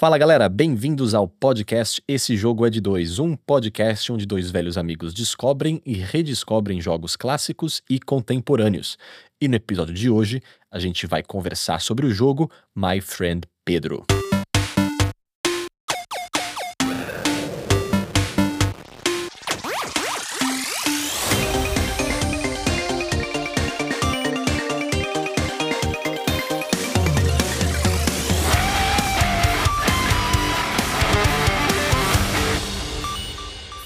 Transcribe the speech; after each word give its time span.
Fala 0.00 0.16
galera, 0.16 0.48
bem-vindos 0.48 1.12
ao 1.12 1.28
podcast 1.28 2.02
Esse 2.08 2.34
Jogo 2.34 2.64
é 2.64 2.70
de 2.70 2.80
Dois, 2.80 3.18
um 3.18 3.36
podcast 3.36 4.10
onde 4.10 4.24
dois 4.24 4.50
velhos 4.50 4.78
amigos 4.78 5.12
descobrem 5.12 5.82
e 5.84 5.92
redescobrem 5.92 6.80
jogos 6.80 7.16
clássicos 7.16 7.82
e 7.86 8.00
contemporâneos. 8.00 8.96
E 9.38 9.46
no 9.46 9.56
episódio 9.56 9.92
de 9.92 10.08
hoje, 10.08 10.42
a 10.70 10.78
gente 10.78 11.06
vai 11.06 11.22
conversar 11.22 11.82
sobre 11.82 12.06
o 12.06 12.10
jogo 12.10 12.50
My 12.74 12.98
Friend 13.02 13.46
Pedro. 13.62 14.06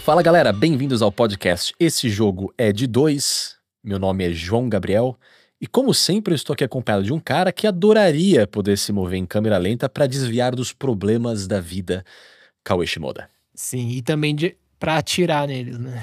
Fala 0.05 0.21
galera, 0.21 0.53
bem-vindos 0.53 1.01
ao 1.01 1.11
podcast 1.11 1.75
Esse 1.81 2.11
Jogo 2.11 2.53
é 2.59 2.71
de 2.71 2.87
Dois. 2.87 3.57
Meu 3.83 3.99
nome 3.99 4.29
é 4.29 4.31
João 4.31 4.69
Gabriel 4.69 5.19
e, 5.59 5.67
como 5.67 5.95
sempre, 5.95 6.35
eu 6.35 6.37
estou 6.37 6.53
aqui 6.53 6.63
acompanhado 6.63 7.05
de 7.05 7.11
um 7.11 7.19
cara 7.19 7.51
que 7.51 7.67
adoraria 7.67 8.47
poder 8.47 8.77
se 8.77 8.93
mover 8.93 9.19
em 9.19 9.25
câmera 9.25 9.57
lenta 9.57 9.89
para 9.89 10.07
desviar 10.07 10.55
dos 10.55 10.75
problemas 10.75 11.47
da 11.47 11.59
vida, 11.59 12.05
Cauê 12.63 12.87
Shimoda. 12.87 13.31
Sim, 13.55 13.93
e 13.93 14.03
também 14.03 14.37
de, 14.37 14.59
pra 14.79 14.99
atirar 14.99 15.49
neles, 15.49 15.79
né? 15.79 16.03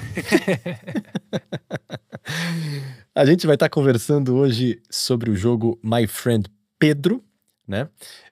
A 3.14 3.24
gente 3.24 3.46
vai 3.46 3.54
estar 3.54 3.68
conversando 3.68 4.34
hoje 4.34 4.82
sobre 4.90 5.30
o 5.30 5.36
jogo 5.36 5.78
My 5.80 6.08
Friend 6.08 6.50
Pedro, 6.76 7.22
né? 7.68 7.88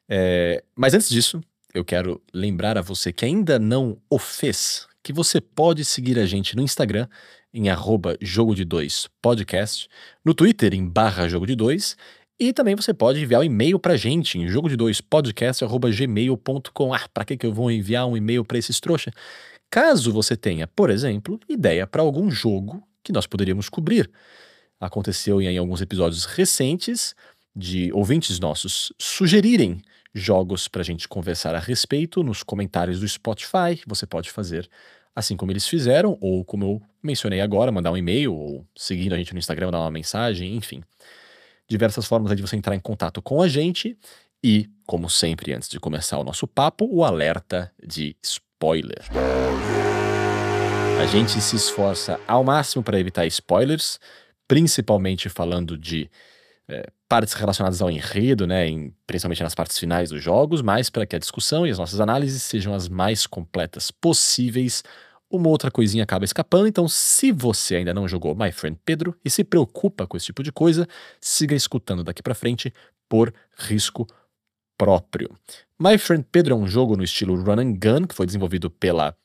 É, 0.09 0.65
mas 0.75 0.95
antes 0.95 1.09
disso, 1.09 1.41
eu 1.73 1.85
quero 1.85 2.21
lembrar 2.35 2.77
a 2.77 2.83
você 2.83 3.13
que 3.13 3.25
ainda 3.25 3.57
não 3.57 3.99
o 4.11 4.19
fez 4.19 4.90
que 5.03 5.13
você 5.13 5.41
pode 5.41 5.85
seguir 5.85 6.19
a 6.19 6.27
gente 6.27 6.57
no 6.57 6.63
Instagram 6.63 7.09
em 7.53 7.69
arroba 7.69 8.17
jogo 8.21 8.55
de 8.55 8.65
dois 8.65 9.09
podcast, 9.21 9.89
no 10.25 10.35
Twitter 10.35 10.75
em 10.75 10.87
barra 10.87 11.29
jogo 11.29 11.47
de 11.47 11.55
dois 11.55 11.97
e 12.43 12.55
também 12.55 12.75
você 12.75 12.95
pode 12.95 13.21
enviar 13.21 13.43
um 13.43 13.45
e-mail 13.45 13.79
pra 13.79 13.99
gente 13.99 14.39
em 14.39 14.49
jogo 14.49 14.67
de 14.67 14.75
dois 14.75 14.99
podcast 14.99 15.63
arroba 15.63 15.91
gmail.com. 15.91 16.95
Ah, 16.95 17.07
pra 17.13 17.23
que, 17.23 17.37
que 17.37 17.45
eu 17.45 17.53
vou 17.53 17.71
enviar 17.71 18.07
um 18.07 18.17
e-mail 18.17 18.43
para 18.43 18.57
esses 18.57 18.81
trouxa? 18.81 19.11
Caso 19.69 20.11
você 20.11 20.35
tenha, 20.35 20.67
por 20.67 20.89
exemplo, 20.89 21.39
ideia 21.47 21.87
para 21.87 22.01
algum 22.01 22.31
jogo 22.31 22.83
que 23.05 23.13
nós 23.13 23.27
poderíamos 23.27 23.69
cobrir. 23.69 24.11
Aconteceu 24.81 25.43
em 25.43 25.59
alguns 25.59 25.83
episódios 25.83 26.25
recentes 26.25 27.15
de 27.55 27.93
ouvintes 27.93 28.41
nossos 28.41 28.91
sugerirem 28.99 29.83
jogos 30.15 30.69
para 30.69 30.83
a 30.83 30.85
gente 30.85 31.09
conversar 31.09 31.55
a 31.55 31.59
respeito 31.59 32.23
nos 32.23 32.43
comentários 32.43 33.01
do 33.01 33.09
Spotify. 33.09 33.81
Você 33.87 34.07
pode 34.07 34.31
fazer 34.31 34.69
assim 35.15 35.37
como 35.37 35.53
eles 35.53 35.67
fizeram, 35.67 36.17
ou 36.21 36.45
como 36.45 36.65
eu 36.65 36.83
mencionei 37.03 37.41
agora, 37.41 37.73
mandar 37.73 37.93
um 37.93 37.97
e-mail, 37.97 38.35
ou 38.35 38.67
seguindo 38.77 39.15
a 39.15 39.19
gente 39.19 39.33
no 39.33 39.39
Instagram, 39.39 39.67
mandar 39.67 39.81
uma 39.81 39.91
mensagem, 39.91 40.55
enfim. 40.57 40.83
Diversas 41.69 42.07
formas 42.07 42.35
de 42.37 42.43
você 42.43 42.57
entrar 42.57 42.75
em 42.75 42.81
contato 42.81 43.23
com 43.23 43.43
a 43.43 43.49
gente. 43.49 43.97
E, 44.43 44.69
como 44.87 45.11
sempre, 45.11 45.53
antes 45.53 45.69
de 45.69 45.79
começar 45.79 46.19
o 46.19 46.25
nosso 46.25 46.47
papo, 46.47 46.89
o 46.91 47.05
alerta 47.05 47.71
de 47.87 48.17
spoiler. 48.23 49.05
A 51.01 51.07
gente 51.07 51.41
se 51.41 51.57
esforça 51.57 52.19
ao 52.27 52.43
máximo 52.43 52.83
para 52.83 52.99
evitar 52.99 53.27
spoilers, 53.27 54.01
principalmente 54.49 55.29
falando 55.29 55.77
de 55.77 56.11
é, 56.71 56.87
partes 57.09 57.35
relacionadas 57.35 57.83
ao 57.83 57.91
enredo, 57.91 58.47
né, 58.47 58.69
em, 58.69 58.95
principalmente 59.07 59.43
nas 59.43 59.55
partes 59.55 59.77
finais 59.77 60.11
dos 60.11 60.23
jogos, 60.23 60.63
mas 60.63 60.89
para 60.89 61.05
que 61.05 61.17
a 61.17 61.19
discussão 61.19 61.67
e 61.67 61.71
as 61.71 61.79
nossas 61.79 62.01
análises 62.01 62.43
sejam 62.43 62.73
as 62.73 62.89
mais 62.89 63.27
completas 63.27 63.91
possíveis, 63.91 64.85
uma 65.29 65.49
outra 65.49 65.71
coisinha 65.71 66.05
acaba 66.05 66.25
escapando. 66.25 66.69
Então, 66.69 66.89
se 66.89 67.33
você 67.33 67.77
ainda 67.77 67.93
não 67.93 68.07
jogou 68.07 68.35
My 68.35 68.53
Friend 68.53 68.79
Pedro 68.85 69.17
e 69.25 69.31
se 69.31 69.43
preocupa 69.43 70.07
com 70.07 70.17
esse 70.17 70.27
tipo 70.27 70.43
de 70.43 70.53
coisa, 70.53 70.87
siga 71.21 71.55
escutando 71.55 72.05
daqui 72.05 72.23
para 72.23 72.35
frente 72.35 72.73
por 73.09 73.35
risco 73.59 74.07
próprio. 74.79 75.31
My 75.79 75.99
Friend 75.99 76.25
Pedro 76.31 76.55
é 76.55 76.57
um 76.57 76.67
jogo 76.67 76.97
no 76.97 77.03
estilo 77.03 77.37
Run 77.43 77.61
and 77.61 77.73
Gun 77.73 78.07
que 78.07 78.15
foi 78.15 78.27
desenvolvido 78.27 78.71
pela 78.71 79.17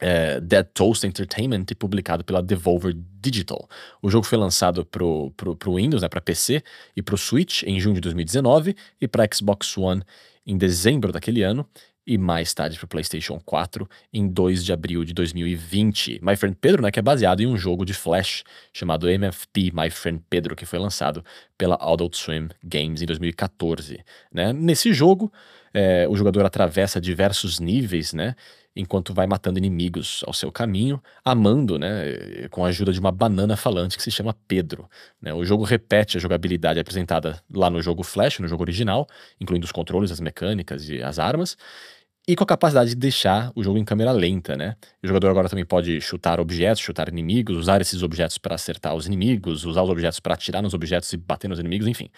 é, 0.00 0.40
Dead 0.40 0.66
Toast 0.72 1.06
Entertainment 1.06 1.66
e 1.70 1.74
publicado 1.74 2.24
pela 2.24 2.42
Devolver 2.42 2.96
Digital. 3.20 3.68
O 4.00 4.10
jogo 4.10 4.26
foi 4.26 4.38
lançado 4.38 4.84
para 4.84 5.04
o 5.04 5.76
Windows, 5.76 6.02
né, 6.02 6.08
para 6.08 6.20
PC 6.20 6.62
e 6.96 7.02
para 7.02 7.14
o 7.14 7.18
Switch 7.18 7.62
em 7.64 7.78
junho 7.78 7.96
de 7.96 8.00
2019 8.00 8.74
e 9.00 9.06
para 9.06 9.28
Xbox 9.32 9.76
One 9.76 10.02
em 10.46 10.56
dezembro 10.56 11.12
daquele 11.12 11.42
ano 11.42 11.68
e 12.06 12.16
mais 12.16 12.52
tarde 12.54 12.76
para 12.76 12.86
o 12.86 12.88
PlayStation 12.88 13.38
4 13.44 13.88
em 14.12 14.26
2 14.26 14.64
de 14.64 14.72
abril 14.72 15.04
de 15.04 15.12
2020. 15.12 16.18
My 16.22 16.34
Friend 16.34 16.56
Pedro, 16.60 16.82
né, 16.82 16.90
que 16.90 16.98
é 16.98 17.02
baseado 17.02 17.40
em 17.40 17.46
um 17.46 17.56
jogo 17.56 17.84
de 17.84 17.94
Flash 17.94 18.42
chamado 18.72 19.08
MFP 19.08 19.70
My 19.72 19.90
Friend 19.90 20.20
Pedro, 20.28 20.56
que 20.56 20.64
foi 20.64 20.78
lançado 20.78 21.24
pela 21.56 21.76
Adult 21.76 22.16
Swim 22.16 22.48
Games 22.64 23.02
em 23.02 23.06
2014. 23.06 24.02
Né? 24.32 24.52
Nesse 24.52 24.92
jogo, 24.92 25.30
é, 25.72 26.06
o 26.08 26.16
jogador 26.16 26.44
atravessa 26.44 27.00
diversos 27.00 27.60
níveis, 27.60 28.12
né? 28.12 28.34
Enquanto 28.74 29.12
vai 29.12 29.26
matando 29.26 29.58
inimigos 29.58 30.22
ao 30.26 30.32
seu 30.32 30.50
caminho, 30.52 31.02
amando, 31.24 31.78
né, 31.78 32.48
com 32.50 32.64
a 32.64 32.68
ajuda 32.68 32.92
de 32.92 33.00
uma 33.00 33.10
banana 33.10 33.56
falante 33.56 33.96
que 33.96 34.02
se 34.02 34.10
chama 34.10 34.34
Pedro. 34.46 34.88
Né? 35.20 35.34
O 35.34 35.44
jogo 35.44 35.64
repete 35.64 36.16
a 36.16 36.20
jogabilidade 36.20 36.78
apresentada 36.78 37.42
lá 37.52 37.68
no 37.68 37.82
jogo 37.82 38.02
Flash, 38.02 38.38
no 38.38 38.48
jogo 38.48 38.62
original, 38.62 39.06
incluindo 39.40 39.64
os 39.64 39.72
controles, 39.72 40.10
as 40.10 40.20
mecânicas 40.20 40.88
e 40.88 41.02
as 41.02 41.18
armas, 41.18 41.56
e 42.28 42.36
com 42.36 42.44
a 42.44 42.46
capacidade 42.46 42.90
de 42.90 42.96
deixar 42.96 43.50
o 43.56 43.62
jogo 43.64 43.78
em 43.78 43.84
câmera 43.84 44.12
lenta, 44.12 44.56
né? 44.56 44.76
O 45.02 45.06
jogador 45.06 45.30
agora 45.30 45.48
também 45.48 45.64
pode 45.64 46.00
chutar 46.00 46.38
objetos, 46.38 46.80
chutar 46.80 47.08
inimigos, 47.08 47.56
usar 47.56 47.80
esses 47.80 48.02
objetos 48.02 48.38
para 48.38 48.54
acertar 48.54 48.94
os 48.94 49.06
inimigos, 49.06 49.64
usar 49.64 49.82
os 49.82 49.90
objetos 49.90 50.20
para 50.20 50.34
atirar 50.34 50.62
nos 50.62 50.74
objetos 50.74 51.12
e 51.12 51.16
bater 51.16 51.48
nos 51.48 51.58
inimigos, 51.58 51.88
enfim. 51.88 52.08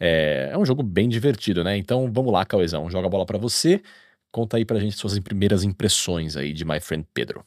É, 0.00 0.50
é 0.52 0.58
um 0.58 0.64
jogo 0.64 0.82
bem 0.82 1.08
divertido, 1.08 1.62
né? 1.62 1.76
Então 1.76 2.10
vamos 2.12 2.32
lá, 2.32 2.44
Cauezão, 2.46 2.88
joga 2.90 3.08
a 3.08 3.10
bola 3.10 3.26
para 3.26 3.36
você. 3.36 3.82
Conta 4.32 4.56
aí 4.56 4.64
pra 4.64 4.80
gente 4.80 4.96
suas 4.96 5.18
primeiras 5.18 5.62
impressões 5.62 6.36
aí 6.36 6.54
de 6.54 6.64
My 6.64 6.80
Friend 6.80 7.06
Pedro. 7.12 7.44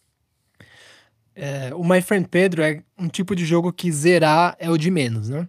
É, 1.35 1.73
o 1.73 1.83
My 1.83 1.99
Friend 2.01 2.27
Pedro 2.29 2.61
é 2.61 2.83
um 2.97 3.09
tipo 3.09 3.35
de 3.35 3.43
jogo 3.43 3.73
que 3.73 3.91
zerar 3.91 4.55
é 4.59 4.69
o 4.69 4.77
de 4.77 4.89
menos, 4.91 5.27
né? 5.27 5.47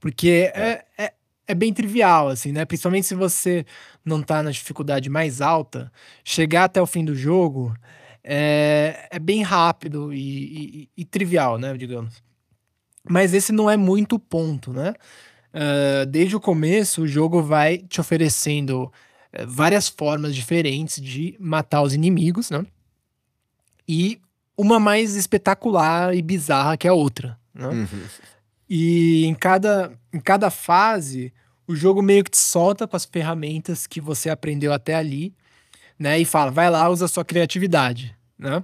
Porque 0.00 0.50
é. 0.54 0.84
é, 0.96 1.04
é, 1.06 1.12
é 1.48 1.54
bem 1.54 1.74
trivial, 1.74 2.28
assim, 2.28 2.52
né? 2.52 2.64
Principalmente 2.64 3.06
se 3.06 3.16
você 3.16 3.66
não 4.04 4.22
tá 4.22 4.42
na 4.42 4.52
dificuldade 4.52 5.10
mais 5.10 5.40
alta, 5.40 5.92
chegar 6.24 6.64
até 6.64 6.80
o 6.80 6.86
fim 6.86 7.04
do 7.04 7.16
jogo 7.16 7.74
é, 8.22 9.08
é 9.10 9.18
bem 9.18 9.42
rápido 9.42 10.12
e, 10.12 10.82
e, 10.84 10.88
e 10.98 11.04
trivial, 11.04 11.58
né? 11.58 11.76
Digamos. 11.76 12.22
Mas 13.02 13.34
esse 13.34 13.52
não 13.52 13.68
é 13.68 13.76
muito 13.76 14.16
o 14.16 14.20
ponto, 14.20 14.72
né? 14.72 14.94
Uh, 15.52 16.06
desde 16.06 16.36
o 16.36 16.40
começo, 16.40 17.02
o 17.02 17.08
jogo 17.08 17.42
vai 17.42 17.78
te 17.78 18.00
oferecendo 18.00 18.92
várias 19.46 19.88
formas 19.88 20.34
diferentes 20.34 21.00
de 21.00 21.36
matar 21.38 21.82
os 21.82 21.94
inimigos, 21.94 22.50
né? 22.50 22.64
E 23.86 24.20
uma 24.56 24.80
mais 24.80 25.14
espetacular 25.14 26.14
e 26.14 26.22
bizarra 26.22 26.76
que 26.76 26.88
a 26.88 26.92
outra, 26.92 27.38
né? 27.54 27.68
Uhum. 27.68 28.04
E 28.68 29.24
em 29.24 29.34
cada, 29.34 29.92
em 30.12 30.20
cada 30.20 30.50
fase, 30.50 31.32
o 31.66 31.74
jogo 31.74 32.02
meio 32.02 32.24
que 32.24 32.30
te 32.30 32.38
solta 32.38 32.86
com 32.86 32.96
as 32.96 33.04
ferramentas 33.04 33.86
que 33.86 34.00
você 34.00 34.28
aprendeu 34.28 34.72
até 34.72 34.94
ali, 34.94 35.34
né? 35.98 36.18
E 36.18 36.24
fala, 36.24 36.50
vai 36.50 36.70
lá, 36.70 36.88
usa 36.88 37.04
a 37.06 37.08
sua 37.08 37.24
criatividade, 37.24 38.14
né? 38.38 38.62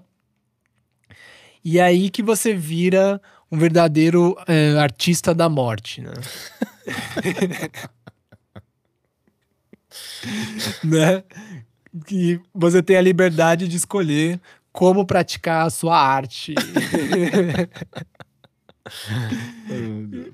E 1.64 1.78
é 1.78 1.82
aí 1.82 2.10
que 2.10 2.22
você 2.22 2.52
vira 2.52 3.20
um 3.50 3.58
verdadeiro 3.58 4.36
é, 4.46 4.78
artista 4.78 5.34
da 5.34 5.48
morte, 5.48 6.02
né? 6.02 6.12
né? 10.84 11.22
Que 12.06 12.40
você 12.52 12.82
tem 12.82 12.96
a 12.96 13.00
liberdade 13.00 13.68
de 13.68 13.76
escolher 13.76 14.40
como 14.72 15.06
praticar 15.06 15.66
a 15.66 15.70
sua 15.70 15.96
arte. 15.96 16.54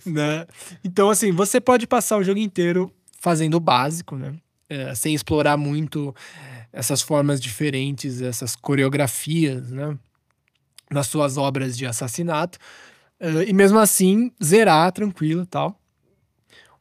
né? 0.07 0.47
Então, 0.83 1.11
assim, 1.11 1.31
você 1.31 1.61
pode 1.61 1.87
passar 1.87 2.17
o 2.17 2.25
jogo 2.25 2.41
inteiro 2.41 2.91
fazendo 3.21 3.57
o 3.57 3.61
básico, 3.61 4.17
né? 4.17 4.35
É, 4.69 4.95
sem 4.95 5.15
explorar 5.15 5.57
muito 5.57 6.15
essas 6.73 7.03
formas 7.03 7.41
diferentes, 7.41 8.23
essas 8.23 8.57
coreografias, 8.57 9.71
né? 9.71 9.97
Nas 10.91 11.07
suas 11.07 11.37
obras 11.37 11.77
de 11.77 11.87
assassinato. 11.87 12.59
Uh, 13.21 13.43
e 13.47 13.53
mesmo 13.53 13.79
assim, 13.79 14.33
zerar 14.43 14.91
tranquilo 14.93 15.43
e 15.43 15.47
tal. 15.47 15.79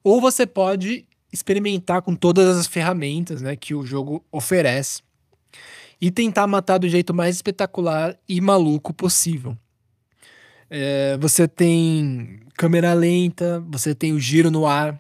Ou 0.02 0.22
você 0.22 0.48
pode 0.48 1.06
experimentar 1.32 2.02
com 2.02 2.16
todas 2.16 2.58
as 2.58 2.68
ferramentas 2.68 3.42
né, 3.42 3.56
que 3.56 3.74
o 3.74 3.86
jogo 3.86 4.24
oferece 4.32 5.02
e 6.02 6.10
tentar 6.10 6.48
matar 6.48 6.78
do 6.78 6.88
jeito 6.88 7.14
mais 7.14 7.36
espetacular 7.36 8.18
e 8.28 8.40
maluco 8.40 8.94
possível. 8.94 9.58
É, 10.70 11.18
você 11.18 11.48
tem 11.48 12.40
câmera 12.56 12.94
lenta, 12.94 13.64
você 13.68 13.96
tem 13.96 14.14
o 14.14 14.20
giro 14.20 14.52
no 14.52 14.66
ar, 14.66 15.00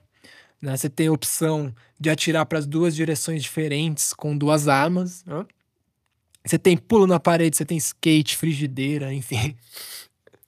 Né? 0.61 0.75
Você 0.75 0.89
tem 0.89 1.07
a 1.07 1.11
opção 1.11 1.73
de 1.97 2.09
atirar 2.09 2.45
para 2.45 2.59
as 2.59 2.65
duas 2.65 2.93
direções 2.93 3.41
diferentes 3.41 4.13
com 4.13 4.37
duas 4.37 4.67
armas. 4.67 5.23
Né? 5.25 5.45
Você 6.45 6.59
tem 6.59 6.75
pulo 6.75 7.07
na 7.07 7.19
parede, 7.19 7.55
você 7.55 7.63
tem 7.63 7.77
skate, 7.77 8.35
frigideira, 8.35 9.13
enfim. 9.13 9.55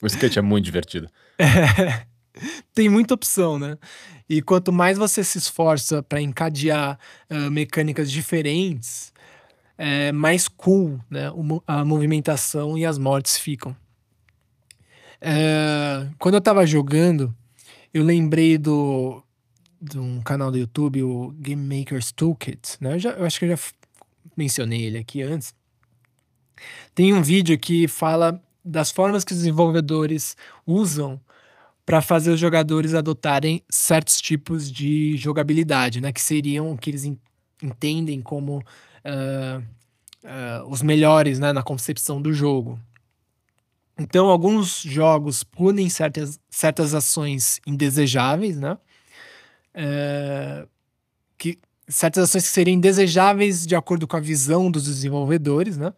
O 0.02 0.08
skate 0.08 0.40
é 0.40 0.42
muito 0.42 0.66
divertido. 0.66 1.08
É, 1.38 2.06
tem 2.74 2.90
muita 2.90 3.14
opção, 3.14 3.60
né? 3.60 3.78
E 4.30 4.42
quanto 4.42 4.72
mais 4.72 4.98
você 4.98 5.24
se 5.24 5.38
esforça 5.38 6.02
para 6.02 6.22
encadear 6.22 6.98
uh, 7.30 7.52
mecânicas 7.52 8.10
diferentes, 8.10 9.12
é, 9.78 10.12
mais 10.12 10.48
cool 10.48 11.00
né? 11.10 11.32
a 11.66 11.84
movimentação 11.84 12.78
e 12.78 12.86
as 12.86 12.98
mortes 12.98 13.38
ficam. 13.38 13.76
É, 15.20 16.08
quando 16.20 16.36
eu 16.36 16.42
tava 16.42 16.66
jogando, 16.66 17.36
eu 17.94 18.04
lembrei 18.04 18.58
do 18.58 19.24
de 19.82 19.98
um 19.98 20.22
canal 20.22 20.52
do 20.52 20.60
YouTube, 20.60 21.02
o 21.02 21.32
Game 21.40 21.80
Maker's 21.80 22.12
Toolkit, 22.12 22.78
né? 22.80 22.94
Eu, 22.94 23.00
já, 23.00 23.10
eu 23.12 23.26
acho 23.26 23.40
que 23.40 23.46
eu 23.46 23.50
já 23.50 23.64
mencionei 24.38 24.84
ele 24.84 25.00
aqui 25.00 25.24
antes. 25.24 25.56
Tem 26.94 27.12
um 27.12 27.24
vídeo 27.24 27.58
que 27.58 27.88
fala 27.88 28.40
das 28.64 28.92
formas 28.92 29.24
que 29.24 29.32
os 29.32 29.40
desenvolvedores 29.40 30.38
usam 30.68 31.20
para 31.86 32.02
fazer 32.02 32.32
os 32.32 32.40
jogadores 32.40 32.94
adotarem 32.94 33.64
certos 33.70 34.22
tipos 34.22 34.72
de 34.72 35.18
jogabilidade, 35.18 36.02
né? 36.02 36.12
Que 36.12 36.22
seriam 36.22 36.72
o 36.72 36.78
que 36.78 36.90
eles 36.90 37.06
entendem 37.62 38.22
como 38.22 38.58
uh, 38.58 39.62
uh, 40.24 40.68
os 40.70 40.82
melhores 40.82 41.40
né? 41.40 41.52
na 41.52 41.64
concepção 41.64 42.22
do 42.22 42.34
jogo. 42.34 42.80
Então, 44.00 44.30
alguns 44.30 44.82
jogos 44.82 45.44
punem 45.44 45.90
certas, 45.90 46.40
certas 46.50 46.96
ações 46.96 47.60
indesejáveis, 47.68 48.60
né? 48.60 48.78
É, 49.74 50.66
que, 51.38 51.60
certas 51.88 52.24
ações 52.24 52.44
que 52.44 52.50
seriam 52.50 52.76
indesejáveis 52.76 53.66
de 53.66 53.76
acordo 53.76 54.08
com 54.08 54.18
a 54.18 54.20
visão 54.20 54.72
dos 54.72 54.86
desenvolvedores, 54.86 55.78
né? 55.78 55.94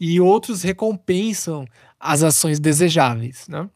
E 0.00 0.20
outros 0.20 0.62
recompensam 0.62 1.66
as 2.00 2.22
ações 2.22 2.58
desejáveis, 2.58 3.46
né? 3.48 3.68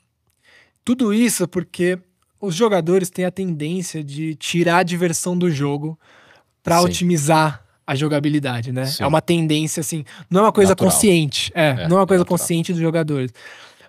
Tudo 0.84 1.12
isso 1.12 1.46
porque 1.46 1.98
os 2.40 2.54
jogadores 2.54 3.08
têm 3.08 3.24
a 3.24 3.30
tendência 3.30 4.02
de 4.02 4.34
tirar 4.34 4.78
a 4.78 4.82
diversão 4.82 5.36
do 5.36 5.50
jogo 5.50 5.98
para 6.62 6.80
otimizar 6.80 7.64
a 7.86 7.94
jogabilidade, 7.94 8.72
né? 8.72 8.86
Sim. 8.86 9.02
É 9.02 9.06
uma 9.06 9.20
tendência, 9.20 9.80
assim, 9.80 10.04
não 10.30 10.40
é 10.40 10.44
uma 10.44 10.52
coisa 10.52 10.70
natural. 10.70 10.90
consciente. 10.90 11.52
É, 11.54 11.68
é, 11.68 11.88
não 11.88 11.98
é 11.98 12.00
uma 12.00 12.06
coisa 12.06 12.24
consciente 12.24 12.72
dos 12.72 12.80
jogadores. 12.80 13.32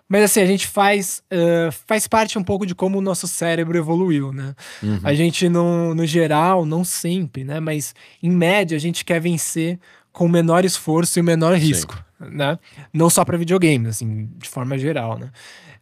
Mas 0.08 0.24
assim, 0.24 0.42
a 0.42 0.46
gente 0.46 0.68
faz, 0.68 1.24
uh, 1.32 1.72
faz 1.88 2.08
parte 2.08 2.38
um 2.38 2.44
pouco 2.44 2.66
de 2.66 2.76
como 2.76 3.00
o 3.00 3.02
nosso 3.02 3.28
cérebro 3.28 3.78
evoluiu, 3.78 4.32
né? 4.32 4.54
Uhum. 4.82 5.00
A 5.04 5.14
gente, 5.14 5.50
no, 5.50 5.96
no 5.96 6.06
geral, 6.06 6.66
não 6.66 6.84
sempre, 6.84 7.44
né? 7.44 7.60
Mas 7.60 7.96
em 8.22 8.30
média, 8.30 8.76
a 8.76 8.80
gente 8.80 9.06
quer 9.06 9.20
vencer 9.20 9.80
com 10.12 10.26
o 10.26 10.30
menor 10.30 10.66
esforço 10.66 11.18
e 11.18 11.22
o 11.22 11.24
menor 11.24 11.56
risco, 11.56 11.96
Sim. 12.22 12.30
né? 12.36 12.60
Não 12.94 13.10
só 13.10 13.26
para 13.26 13.38
videogames, 13.38 13.88
assim, 13.88 14.30
de 14.38 14.48
forma 14.48 14.78
geral, 14.78 15.18
né? 15.18 15.32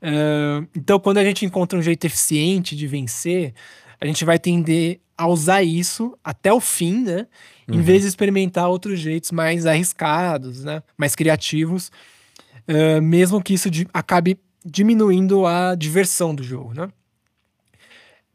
Uh, 0.01 0.67
então, 0.75 0.99
quando 0.99 1.19
a 1.19 1.23
gente 1.23 1.45
encontra 1.45 1.77
um 1.77 1.81
jeito 1.81 2.05
eficiente 2.05 2.75
de 2.75 2.87
vencer, 2.87 3.53
a 3.99 4.05
gente 4.05 4.25
vai 4.25 4.39
tender 4.39 4.99
a 5.15 5.27
usar 5.27 5.61
isso 5.61 6.17
até 6.23 6.51
o 6.51 6.59
fim, 6.59 7.03
né? 7.03 7.27
Uhum. 7.67 7.75
Em 7.75 7.81
vez 7.81 8.01
de 8.01 8.07
experimentar 8.07 8.67
outros 8.67 8.99
jeitos 8.99 9.31
mais 9.31 9.67
arriscados, 9.67 10.63
né? 10.63 10.81
Mais 10.97 11.13
criativos, 11.13 11.91
uh, 12.67 13.01
mesmo 13.01 13.41
que 13.41 13.53
isso 13.53 13.69
acabe 13.93 14.39
diminuindo 14.65 15.45
a 15.45 15.75
diversão 15.75 16.33
do 16.33 16.43
jogo, 16.43 16.73
né? 16.73 16.89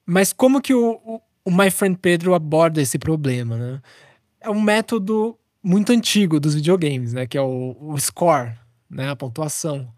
Mas 0.04 0.32
como 0.32 0.60
que 0.60 0.72
o, 0.72 1.00
o, 1.04 1.20
o 1.44 1.50
My 1.50 1.70
Friend 1.70 1.98
Pedro 2.00 2.34
aborda 2.34 2.80
esse 2.80 2.98
problema, 2.98 3.56
né? 3.56 3.82
É 4.40 4.48
um 4.48 4.60
método 4.60 5.36
muito 5.60 5.90
antigo 5.90 6.38
dos 6.38 6.54
videogames, 6.54 7.12
né? 7.12 7.26
Que 7.26 7.36
é 7.36 7.42
o, 7.42 7.76
o 7.80 7.98
score, 7.98 8.52
né? 8.88 9.10
A 9.10 9.16
pontuação. 9.16 9.92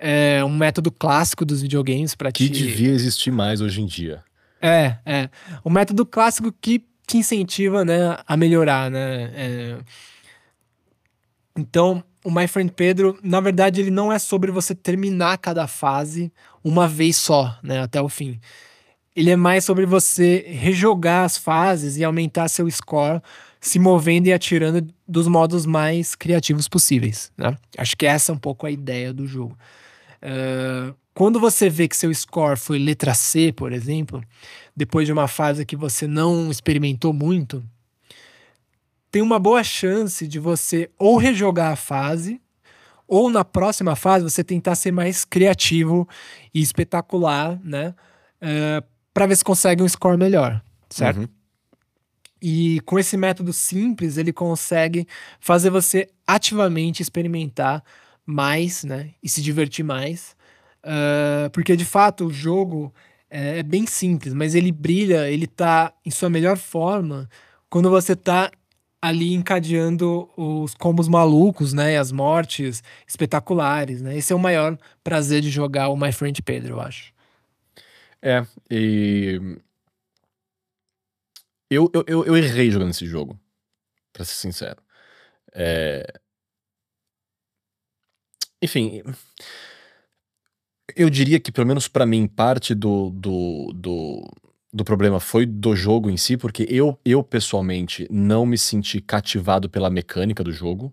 É 0.00 0.44
um 0.44 0.56
método 0.56 0.90
clássico 0.90 1.44
dos 1.44 1.62
videogames 1.62 2.14
para 2.14 2.30
que 2.30 2.48
te... 2.48 2.62
devia 2.64 2.90
existir 2.90 3.30
mais 3.30 3.60
hoje 3.60 3.80
em 3.80 3.86
dia. 3.86 4.22
É, 4.60 4.96
é. 5.04 5.28
O 5.64 5.70
método 5.70 6.04
clássico 6.06 6.52
que 6.60 6.84
te 7.06 7.16
incentiva, 7.16 7.84
né, 7.84 8.18
a 8.26 8.36
melhorar, 8.36 8.90
né? 8.90 9.30
É... 9.34 9.78
Então, 11.56 12.04
o 12.24 12.30
My 12.30 12.46
Friend 12.46 12.70
Pedro, 12.72 13.18
na 13.22 13.40
verdade, 13.40 13.80
ele 13.80 13.90
não 13.90 14.12
é 14.12 14.18
sobre 14.18 14.50
você 14.50 14.74
terminar 14.74 15.38
cada 15.38 15.66
fase 15.66 16.30
uma 16.62 16.86
vez 16.86 17.16
só, 17.16 17.58
né, 17.62 17.80
até 17.80 18.00
o 18.00 18.08
fim. 18.08 18.38
Ele 19.16 19.30
é 19.30 19.36
mais 19.36 19.64
sobre 19.64 19.86
você 19.86 20.44
rejogar 20.48 21.24
as 21.24 21.36
fases 21.36 21.96
e 21.96 22.04
aumentar 22.04 22.48
seu 22.48 22.70
score, 22.70 23.20
se 23.60 23.78
movendo 23.78 24.28
e 24.28 24.32
atirando 24.32 24.86
dos 25.06 25.26
modos 25.26 25.66
mais 25.66 26.14
criativos 26.14 26.68
possíveis, 26.68 27.32
né? 27.36 27.56
Acho 27.76 27.96
que 27.96 28.06
essa 28.06 28.30
é 28.30 28.34
um 28.34 28.38
pouco 28.38 28.64
a 28.64 28.70
ideia 28.70 29.12
do 29.12 29.26
jogo. 29.26 29.58
Uh, 30.22 30.94
quando 31.14 31.40
você 31.40 31.68
vê 31.68 31.88
que 31.88 31.96
seu 31.96 32.12
score 32.14 32.56
foi 32.56 32.78
letra 32.78 33.14
C, 33.14 33.52
por 33.52 33.72
exemplo, 33.72 34.22
depois 34.76 35.06
de 35.06 35.12
uma 35.12 35.26
fase 35.26 35.66
que 35.66 35.76
você 35.76 36.06
não 36.06 36.50
experimentou 36.50 37.12
muito, 37.12 37.64
tem 39.10 39.22
uma 39.22 39.38
boa 39.38 39.64
chance 39.64 40.28
de 40.28 40.38
você 40.38 40.90
ou 40.98 41.16
rejogar 41.16 41.72
a 41.72 41.76
fase, 41.76 42.40
ou 43.06 43.30
na 43.30 43.44
próxima 43.44 43.96
fase 43.96 44.22
você 44.22 44.44
tentar 44.44 44.74
ser 44.74 44.92
mais 44.92 45.24
criativo 45.24 46.06
e 46.54 46.60
espetacular, 46.60 47.58
né? 47.64 47.94
Uh, 48.40 48.86
para 49.14 49.26
ver 49.26 49.36
se 49.36 49.42
consegue 49.42 49.82
um 49.82 49.88
score 49.88 50.16
melhor, 50.16 50.62
certo? 50.90 51.20
Uhum. 51.22 51.28
E 52.40 52.80
com 52.84 52.98
esse 52.98 53.16
método 53.16 53.52
simples, 53.52 54.16
ele 54.16 54.32
consegue 54.32 55.06
fazer 55.40 55.70
você 55.70 56.08
ativamente 56.26 57.02
experimentar 57.02 57.82
mais, 58.28 58.84
né? 58.84 59.14
E 59.22 59.28
se 59.28 59.40
divertir 59.40 59.82
mais. 59.82 60.36
Uh, 60.84 61.48
porque 61.50 61.74
de 61.74 61.84
fato 61.84 62.26
o 62.26 62.32
jogo 62.32 62.92
é, 63.30 63.58
é, 63.58 63.62
bem 63.62 63.86
simples, 63.86 64.34
mas 64.34 64.54
ele 64.54 64.70
brilha, 64.70 65.30
ele 65.30 65.46
tá 65.46 65.92
em 66.04 66.10
sua 66.10 66.28
melhor 66.28 66.56
forma 66.56 67.28
quando 67.70 67.90
você 67.90 68.14
tá 68.14 68.50
ali 69.00 69.32
encadeando 69.32 70.28
os 70.36 70.74
combos 70.74 71.08
malucos, 71.08 71.72
né? 71.72 71.94
E 71.94 71.96
as 71.96 72.12
mortes 72.12 72.82
espetaculares, 73.06 74.02
né? 74.02 74.16
Esse 74.16 74.32
é 74.32 74.36
o 74.36 74.38
maior 74.38 74.76
prazer 75.02 75.40
de 75.40 75.50
jogar 75.50 75.88
o 75.88 75.96
My 75.96 76.12
Friend 76.12 76.40
Pedro, 76.42 76.74
eu 76.74 76.80
acho. 76.80 77.12
É, 78.20 78.44
e. 78.70 79.40
Eu, 81.70 81.90
eu, 82.06 82.24
eu, 82.24 82.36
errei 82.36 82.70
jogando 82.70 82.90
esse 82.90 83.06
jogo, 83.06 83.38
pra 84.12 84.24
ser 84.24 84.34
sincero. 84.34 84.82
É... 85.52 86.02
Enfim, 88.62 89.02
eu 90.96 91.08
diria 91.08 91.38
que, 91.38 91.52
pelo 91.52 91.66
menos 91.66 91.86
para 91.88 92.06
mim, 92.06 92.26
parte 92.26 92.74
do, 92.74 93.10
do, 93.10 93.72
do, 93.74 94.30
do, 94.72 94.84
problema 94.84 95.20
foi 95.20 95.46
do 95.46 95.76
jogo 95.76 96.10
em 96.10 96.16
si, 96.16 96.36
porque 96.36 96.66
eu, 96.68 96.98
eu 97.04 97.22
pessoalmente 97.22 98.06
não 98.10 98.44
me 98.44 98.58
senti 98.58 99.00
cativado 99.00 99.68
pela 99.68 99.90
mecânica 99.90 100.42
do 100.42 100.52
jogo, 100.52 100.92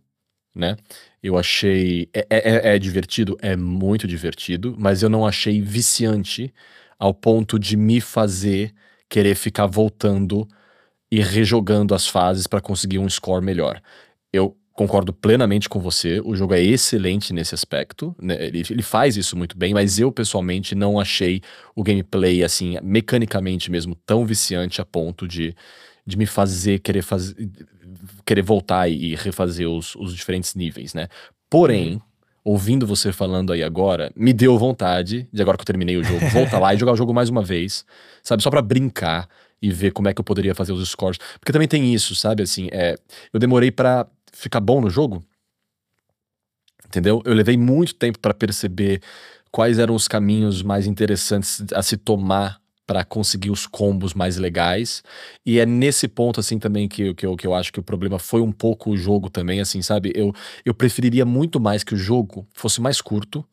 né? 0.53 0.77
Eu 1.21 1.37
achei. 1.37 2.09
É, 2.13 2.27
é, 2.29 2.71
é, 2.71 2.75
é 2.75 2.79
divertido, 2.79 3.37
é 3.41 3.55
muito 3.55 4.07
divertido, 4.07 4.75
mas 4.77 5.01
eu 5.01 5.09
não 5.09 5.25
achei 5.25 5.61
viciante 5.61 6.53
ao 6.99 7.13
ponto 7.13 7.59
de 7.59 7.75
me 7.75 7.99
fazer 7.99 8.73
querer 9.09 9.35
ficar 9.35 9.65
voltando 9.65 10.47
e 11.11 11.21
rejogando 11.21 11.93
as 11.93 12.07
fases 12.07 12.47
para 12.47 12.61
conseguir 12.61 12.99
um 12.99 13.09
score 13.09 13.43
melhor. 13.43 13.81
Eu 14.31 14.57
concordo 14.75 15.13
plenamente 15.13 15.69
com 15.69 15.79
você. 15.79 16.21
O 16.23 16.35
jogo 16.35 16.53
é 16.53 16.61
excelente 16.61 17.33
nesse 17.33 17.55
aspecto. 17.55 18.13
Né? 18.21 18.35
Ele, 18.45 18.61
ele, 18.69 18.83
faz 18.83 19.15
isso 19.15 19.35
muito 19.35 19.57
bem, 19.57 19.73
mas 19.73 19.97
eu 19.97 20.11
pessoalmente 20.11 20.75
não 20.75 20.99
achei 20.99 21.41
o 21.73 21.81
gameplay, 21.81 22.43
assim, 22.43 22.77
mecanicamente 22.83 23.71
mesmo, 23.71 23.95
tão 24.05 24.25
viciante 24.25 24.81
a 24.81 24.85
ponto 24.85 25.27
de, 25.27 25.55
de 26.05 26.17
me 26.17 26.25
fazer 26.25 26.79
querer 26.79 27.01
fazer. 27.01 27.35
querer 28.25 28.41
voltar 28.41 28.89
e 28.89 29.15
refazer 29.15 29.67
os, 29.67 29.95
os 29.95 30.13
diferentes 30.13 30.53
níveis, 30.53 30.93
né? 30.93 31.07
Porém. 31.49 31.93
Uhum. 31.93 32.01
Ouvindo 32.47 32.85
você 32.85 33.11
falando 33.11 33.51
aí 33.51 33.63
agora, 33.63 34.11
me 34.15 34.31
deu 34.31 34.55
vontade 34.55 35.27
de, 35.33 35.41
agora 35.41 35.57
que 35.57 35.63
eu 35.63 35.65
terminei 35.65 35.97
o 35.97 36.03
jogo, 36.03 36.19
voltar 36.29 36.59
lá 36.59 36.75
e 36.75 36.77
jogar 36.77 36.91
o 36.91 36.95
jogo 36.95 37.11
mais 37.11 37.27
uma 37.27 37.41
vez, 37.41 37.83
sabe? 38.21 38.43
Só 38.43 38.51
para 38.51 38.61
brincar 38.61 39.27
e 39.59 39.71
ver 39.71 39.89
como 39.89 40.07
é 40.07 40.13
que 40.13 40.21
eu 40.21 40.23
poderia 40.23 40.53
fazer 40.53 40.71
os 40.71 40.87
scores. 40.87 41.17
Porque 41.39 41.51
também 41.51 41.67
tem 41.67 41.91
isso, 41.91 42.13
sabe? 42.13 42.43
Assim, 42.43 42.69
é, 42.71 42.97
eu 43.33 43.39
demorei 43.39 43.71
para 43.71 44.05
ficar 44.35 44.59
bom 44.59 44.81
no 44.81 44.89
jogo. 44.89 45.23
Entendeu? 46.85 47.21
Eu 47.25 47.33
levei 47.33 47.57
muito 47.57 47.95
tempo 47.95 48.19
para 48.19 48.33
perceber 48.33 49.01
quais 49.51 49.79
eram 49.79 49.95
os 49.95 50.07
caminhos 50.07 50.61
mais 50.61 50.85
interessantes 50.85 51.63
a 51.73 51.81
se 51.81 51.97
tomar 51.97 52.61
para 52.85 53.03
conseguir 53.03 53.49
os 53.49 53.65
combos 53.65 54.13
mais 54.13 54.37
legais. 54.37 55.01
E 55.45 55.59
é 55.59 55.65
nesse 55.65 56.07
ponto, 56.07 56.39
assim, 56.39 56.59
também 56.59 56.87
que, 56.87 57.13
que, 57.15 57.25
eu, 57.25 57.35
que 57.35 57.47
eu 57.47 57.53
acho 57.55 57.73
que 57.73 57.79
o 57.79 57.83
problema 57.83 58.19
foi 58.19 58.41
um 58.41 58.51
pouco 58.51 58.91
o 58.91 58.97
jogo 58.97 59.29
também, 59.29 59.59
assim, 59.59 59.81
sabe? 59.81 60.11
Eu, 60.13 60.31
eu 60.63 60.73
preferiria 60.73 61.25
muito 61.25 61.59
mais 61.59 61.83
que 61.83 61.95
o 61.95 61.97
jogo 61.97 62.47
fosse 62.53 62.79
mais 62.79 63.01
curto, 63.01 63.43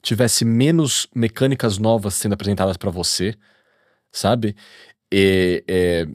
tivesse 0.00 0.44
menos 0.44 1.06
mecânicas 1.14 1.76
novas 1.76 2.14
sendo 2.14 2.32
apresentadas 2.32 2.76
para 2.76 2.90
você, 2.90 3.34
sabe? 4.10 4.56
E, 5.12 5.62
é, 5.68 6.06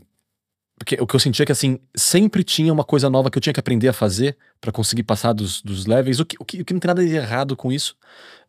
porque 0.84 0.98
o 1.00 1.08
que 1.08 1.16
eu 1.16 1.20
sentia 1.20 1.44
é 1.44 1.46
que, 1.46 1.52
assim, 1.54 1.80
sempre 1.96 2.44
tinha 2.44 2.72
uma 2.74 2.84
coisa 2.84 3.10
nova 3.10 3.32
que 3.32 3.38
eu 3.38 3.42
tinha 3.42 3.54
que 3.54 3.60
aprender 3.60 3.88
a 3.88 3.94
fazer 3.94 4.38
para 4.60 4.70
conseguir 4.70 5.04
passar 5.04 5.32
dos, 5.32 5.62
dos 5.62 5.86
levels, 5.86 6.20
o 6.20 6.26
que, 6.26 6.36
o, 6.38 6.44
que, 6.44 6.62
o 6.62 6.66
que 6.66 6.74
não 6.74 6.80
tem 6.82 6.90
nada 6.90 7.06
de 7.06 7.16
errado 7.16 7.56
com 7.56 7.72
isso, 7.72 7.96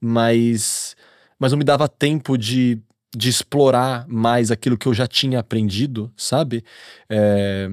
mas, 0.01 0.97
mas 1.39 1.53
não 1.53 1.59
me 1.59 1.65
dava 1.65 1.89
tempo 1.89 2.37
de, 2.37 2.83
de 3.17 3.29
explorar 3.29 4.05
mais 4.09 4.51
aquilo 4.51 4.77
que 4.77 4.89
eu 4.89 4.93
já 4.93 5.07
tinha 5.07 5.39
aprendido, 5.39 6.13
sabe? 6.17 6.65
É, 7.09 7.69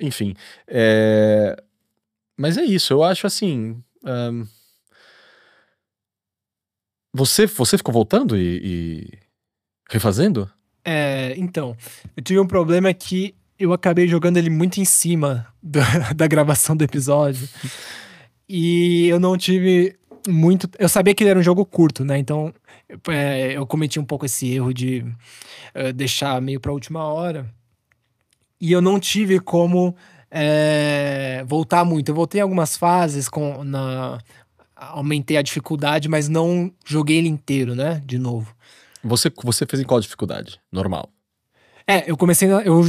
enfim. 0.00 0.34
É, 0.66 1.62
mas 2.38 2.56
é 2.56 2.64
isso, 2.64 2.90
eu 2.94 3.04
acho 3.04 3.26
assim. 3.26 3.84
Um, 4.02 4.46
você, 7.12 7.44
você 7.44 7.76
ficou 7.76 7.92
voltando 7.92 8.34
e, 8.34 8.60
e 8.64 9.18
refazendo? 9.90 10.50
É, 10.82 11.34
então, 11.36 11.76
eu 12.16 12.22
tive 12.22 12.40
um 12.40 12.46
problema 12.46 12.92
que 12.94 13.34
eu 13.62 13.72
acabei 13.72 14.08
jogando 14.08 14.36
ele 14.36 14.50
muito 14.50 14.80
em 14.80 14.84
cima 14.84 15.46
da, 15.62 16.12
da 16.12 16.26
gravação 16.26 16.76
do 16.76 16.82
episódio. 16.82 17.48
e 18.48 19.06
eu 19.08 19.20
não 19.20 19.36
tive 19.36 19.96
muito. 20.28 20.68
Eu 20.78 20.88
sabia 20.88 21.14
que 21.14 21.22
ele 21.22 21.30
era 21.30 21.38
um 21.38 21.42
jogo 21.42 21.64
curto, 21.64 22.04
né? 22.04 22.18
Então 22.18 22.52
é, 23.08 23.56
eu 23.56 23.66
cometi 23.66 24.00
um 24.00 24.04
pouco 24.04 24.26
esse 24.26 24.52
erro 24.52 24.74
de 24.74 25.04
uh, 25.74 25.92
deixar 25.94 26.40
meio 26.40 26.60
pra 26.60 26.72
última 26.72 27.04
hora. 27.04 27.46
E 28.60 28.70
eu 28.70 28.80
não 28.80 28.98
tive 28.98 29.40
como 29.40 29.94
é, 30.30 31.44
voltar 31.46 31.84
muito. 31.84 32.08
Eu 32.10 32.14
voltei 32.14 32.40
algumas 32.40 32.76
fases 32.76 33.28
com 33.28 33.64
na 33.64 34.18
aumentei 34.74 35.36
a 35.36 35.42
dificuldade, 35.42 36.08
mas 36.08 36.28
não 36.28 36.72
joguei 36.84 37.18
ele 37.18 37.28
inteiro, 37.28 37.76
né? 37.76 38.02
De 38.04 38.18
novo. 38.18 38.52
Você, 39.04 39.32
você 39.42 39.64
fez 39.66 39.80
em 39.80 39.84
qual 39.84 40.00
dificuldade? 40.00 40.60
Normal. 40.70 41.08
É, 41.86 42.10
eu 42.10 42.16
comecei. 42.16 42.48
Na, 42.48 42.62
eu 42.62 42.84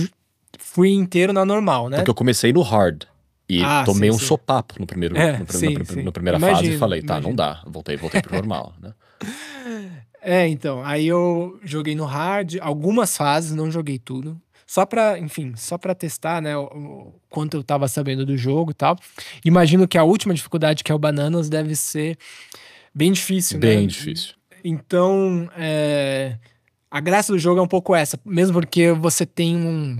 fui 0.74 0.92
inteiro 0.92 1.32
na 1.32 1.46
normal, 1.46 1.88
né? 1.88 1.98
Porque 1.98 2.10
eu 2.10 2.15
comecei 2.15 2.51
no 2.51 2.62
hard. 2.62 3.03
E 3.48 3.62
ah, 3.62 3.84
tomei 3.86 4.10
sim, 4.10 4.15
um 4.15 4.20
sim. 4.20 4.25
sopapo 4.25 4.75
no 4.80 4.88
primeiro, 4.88 5.15
é, 5.15 5.38
no, 5.38 5.46
sim, 5.51 5.74
no, 5.74 6.03
no, 6.03 6.12
primeira 6.12 6.38
imagino, 6.38 6.58
fase 6.58 6.72
e 6.72 6.77
falei, 6.77 7.01
tá, 7.01 7.15
imagino. 7.15 7.30
não 7.30 7.36
dá. 7.36 7.62
Voltei, 7.68 7.96
voltei 7.96 8.22
pro 8.22 8.36
normal, 8.36 8.74
né? 8.82 8.94
É, 10.25 10.48
então, 10.48 10.82
aí 10.86 11.06
eu 11.06 11.60
joguei 11.65 11.96
no 11.96 12.06
hard, 12.06 12.56
algumas 12.62 13.18
fases, 13.18 13.53
não 13.53 13.70
joguei 13.70 14.00
tudo. 14.00 14.39
Só 14.65 14.86
pra, 14.86 15.20
enfim, 15.20 15.51
só 15.58 15.77
pra 15.77 15.94
testar, 15.94 16.42
né, 16.42 16.56
o, 16.56 16.63
o, 16.63 17.13
quanto 17.30 17.58
eu 17.58 17.63
tava 17.63 17.89
sabendo 17.89 18.25
do 18.25 18.38
jogo 18.38 18.72
e 18.72 18.74
tal. 18.74 18.98
Imagino 19.44 19.86
que 19.86 19.98
a 19.98 20.03
última 20.06 20.34
dificuldade, 20.34 20.82
que 20.82 20.94
é 20.94 20.96
o 20.96 20.98
Bananas, 20.98 21.50
deve 21.50 21.75
ser 21.75 22.18
bem 22.96 23.12
difícil, 23.12 23.60
bem 23.60 23.70
né? 23.70 23.75
Bem 23.80 23.88
difícil. 23.88 24.34
Então, 24.63 25.50
é, 25.58 26.38
a 26.89 27.01
graça 27.01 27.34
do 27.34 27.38
jogo 27.38 27.60
é 27.60 27.63
um 27.63 27.68
pouco 27.68 27.94
essa, 27.94 28.18
mesmo 28.25 28.53
porque 28.53 28.94
você 28.94 29.25
tem 29.25 29.58
um, 29.58 29.98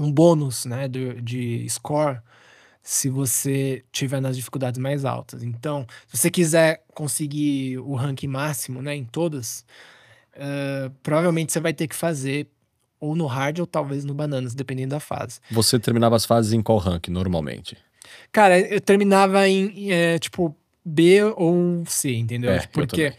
um 0.00 0.10
bônus, 0.10 0.64
né, 0.64 0.88
de, 0.88 1.20
de 1.20 1.68
score 1.68 2.20
se 2.82 3.10
você 3.10 3.84
tiver 3.92 4.20
nas 4.20 4.36
dificuldades 4.36 4.78
mais 4.78 5.04
altas. 5.04 5.42
Então, 5.42 5.86
se 6.08 6.16
você 6.16 6.30
quiser 6.30 6.82
conseguir 6.94 7.78
o 7.78 7.94
ranking 7.94 8.26
máximo, 8.26 8.80
né, 8.80 8.96
em 8.96 9.04
todas, 9.04 9.64
uh, 10.34 10.90
provavelmente 11.02 11.52
você 11.52 11.60
vai 11.60 11.74
ter 11.74 11.86
que 11.86 11.94
fazer 11.94 12.48
ou 12.98 13.14
no 13.14 13.26
hard 13.26 13.60
ou 13.60 13.66
talvez 13.66 14.04
no 14.04 14.14
bananas, 14.14 14.54
dependendo 14.54 14.90
da 14.90 15.00
fase. 15.00 15.40
Você 15.50 15.78
terminava 15.78 16.16
as 16.16 16.24
fases 16.24 16.52
em 16.52 16.62
qual 16.62 16.78
rank 16.78 17.08
normalmente? 17.08 17.76
Cara, 18.32 18.58
eu 18.58 18.80
terminava 18.80 19.48
em, 19.48 19.92
é, 19.92 20.18
tipo, 20.18 20.54
B 20.84 21.22
ou 21.36 21.84
C, 21.86 22.14
entendeu? 22.14 22.52
É, 22.52 22.66
porque, 22.72 23.14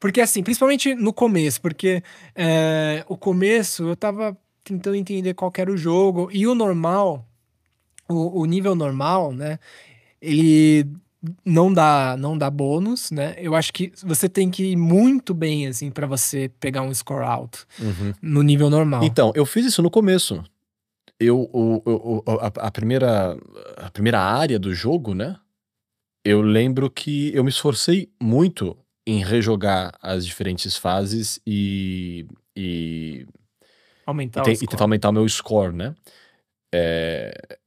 porque 0.00 0.20
assim, 0.20 0.42
principalmente 0.42 0.94
no 0.94 1.12
começo, 1.12 1.60
porque 1.60 2.02
é, 2.34 3.04
o 3.08 3.16
começo 3.16 3.88
eu 3.88 3.96
tava 3.96 4.36
tentando 4.64 4.96
entender 4.96 5.34
qual 5.34 5.52
era 5.56 5.70
o 5.70 5.76
jogo 5.76 6.28
e 6.32 6.46
o 6.46 6.54
normal, 6.54 7.26
o, 8.08 8.40
o 8.40 8.44
nível 8.44 8.74
normal, 8.74 9.32
né? 9.32 9.58
Ele 10.20 10.86
não 11.44 11.72
dá 11.72 12.16
não 12.18 12.36
dá 12.36 12.50
bônus, 12.50 13.10
né? 13.10 13.34
Eu 13.38 13.54
acho 13.54 13.72
que 13.72 13.92
você 14.02 14.28
tem 14.28 14.50
que 14.50 14.72
ir 14.72 14.76
muito 14.76 15.32
bem 15.32 15.66
assim 15.66 15.90
para 15.90 16.06
você 16.06 16.50
pegar 16.60 16.82
um 16.82 16.92
score 16.92 17.24
alto 17.24 17.66
uhum. 17.80 18.12
no 18.20 18.42
nível 18.42 18.68
normal. 18.68 19.04
Então, 19.04 19.32
eu 19.34 19.46
fiz 19.46 19.66
isso 19.66 19.82
no 19.82 19.90
começo. 19.90 20.42
Eu, 21.18 21.48
o, 21.52 22.22
a, 22.40 22.66
a, 22.66 22.70
primeira 22.70 23.38
a 23.76 23.90
primeira 23.90 24.20
área 24.20 24.58
do 24.58 24.74
jogo, 24.74 25.14
né? 25.14 25.36
Eu 26.24 26.40
lembro 26.40 26.90
que 26.90 27.32
eu 27.34 27.44
me 27.44 27.50
esforcei 27.50 28.08
muito 28.20 28.76
em 29.06 29.24
rejogar 29.24 29.92
as 30.00 30.24
diferentes 30.24 30.76
fases 30.76 31.40
e, 31.46 32.26
e 32.56 33.26
aumentar 34.12 34.48
e, 34.48 34.56
te, 34.56 34.64
e 34.64 34.66
tentar 34.66 34.84
aumentar 34.84 35.10
o 35.10 35.12
meu 35.12 35.28
score, 35.28 35.74
né? 35.74 35.94
É, 36.74 37.58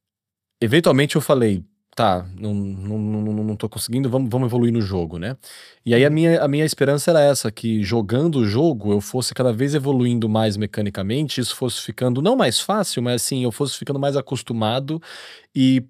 eventualmente 0.62 1.16
eu 1.16 1.22
falei, 1.22 1.64
tá, 1.96 2.26
não, 2.38 2.54
não, 2.54 2.98
não, 2.98 3.44
não 3.44 3.56
tô 3.56 3.70
conseguindo, 3.70 4.10
vamos, 4.10 4.30
vamos 4.30 4.48
evoluir 4.48 4.74
no 4.74 4.82
jogo, 4.82 5.18
né? 5.18 5.38
E 5.86 5.94
aí 5.94 6.04
a 6.04 6.10
minha, 6.10 6.42
a 6.42 6.48
minha 6.48 6.66
esperança 6.66 7.12
era 7.12 7.22
essa, 7.22 7.52
que 7.52 7.84
jogando 7.84 8.40
o 8.40 8.46
jogo 8.46 8.92
eu 8.92 9.00
fosse 9.00 9.34
cada 9.34 9.54
vez 9.54 9.74
evoluindo 9.74 10.28
mais 10.28 10.58
mecanicamente, 10.58 11.40
isso 11.40 11.56
fosse 11.56 11.82
ficando 11.82 12.22
não 12.22 12.36
mais 12.36 12.60
fácil, 12.60 13.02
mas 13.02 13.22
assim, 13.22 13.44
eu 13.44 13.52
fosse 13.52 13.78
ficando 13.78 14.00
mais 14.00 14.18
acostumado 14.18 15.02
e 15.56 15.84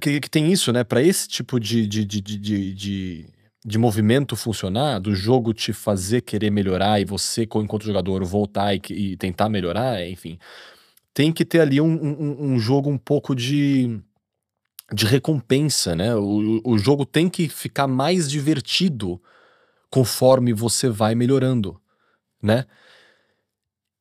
que, 0.00 0.20
que 0.20 0.30
tem 0.30 0.50
isso, 0.50 0.72
né? 0.72 0.84
Para 0.84 1.02
esse 1.02 1.28
tipo 1.28 1.60
de, 1.60 1.86
de, 1.86 2.04
de, 2.04 2.20
de, 2.20 2.74
de, 2.74 3.26
de 3.66 3.78
movimento 3.78 4.36
funcionar, 4.36 5.00
do 5.00 5.12
jogo 5.12 5.52
te 5.52 5.72
fazer 5.72 6.20
querer 6.20 6.50
melhorar 6.50 7.00
e 7.00 7.04
você, 7.04 7.42
enquanto 7.42 7.84
jogador, 7.84 8.24
voltar 8.24 8.72
e, 8.76 8.80
e 8.90 9.16
tentar 9.16 9.48
melhorar, 9.48 10.06
enfim, 10.06 10.38
tem 11.12 11.32
que 11.32 11.44
ter 11.44 11.60
ali 11.60 11.80
um, 11.80 11.92
um, 11.92 12.52
um 12.52 12.58
jogo 12.60 12.88
um 12.88 12.96
pouco 12.96 13.34
de 13.34 14.00
de 14.92 15.04
recompensa, 15.04 15.96
né? 15.96 16.14
O, 16.14 16.60
o 16.64 16.78
jogo 16.78 17.04
tem 17.04 17.28
que 17.28 17.48
ficar 17.48 17.88
mais 17.88 18.30
divertido 18.30 19.20
conforme 19.90 20.52
você 20.52 20.88
vai 20.88 21.16
melhorando, 21.16 21.80
né? 22.40 22.66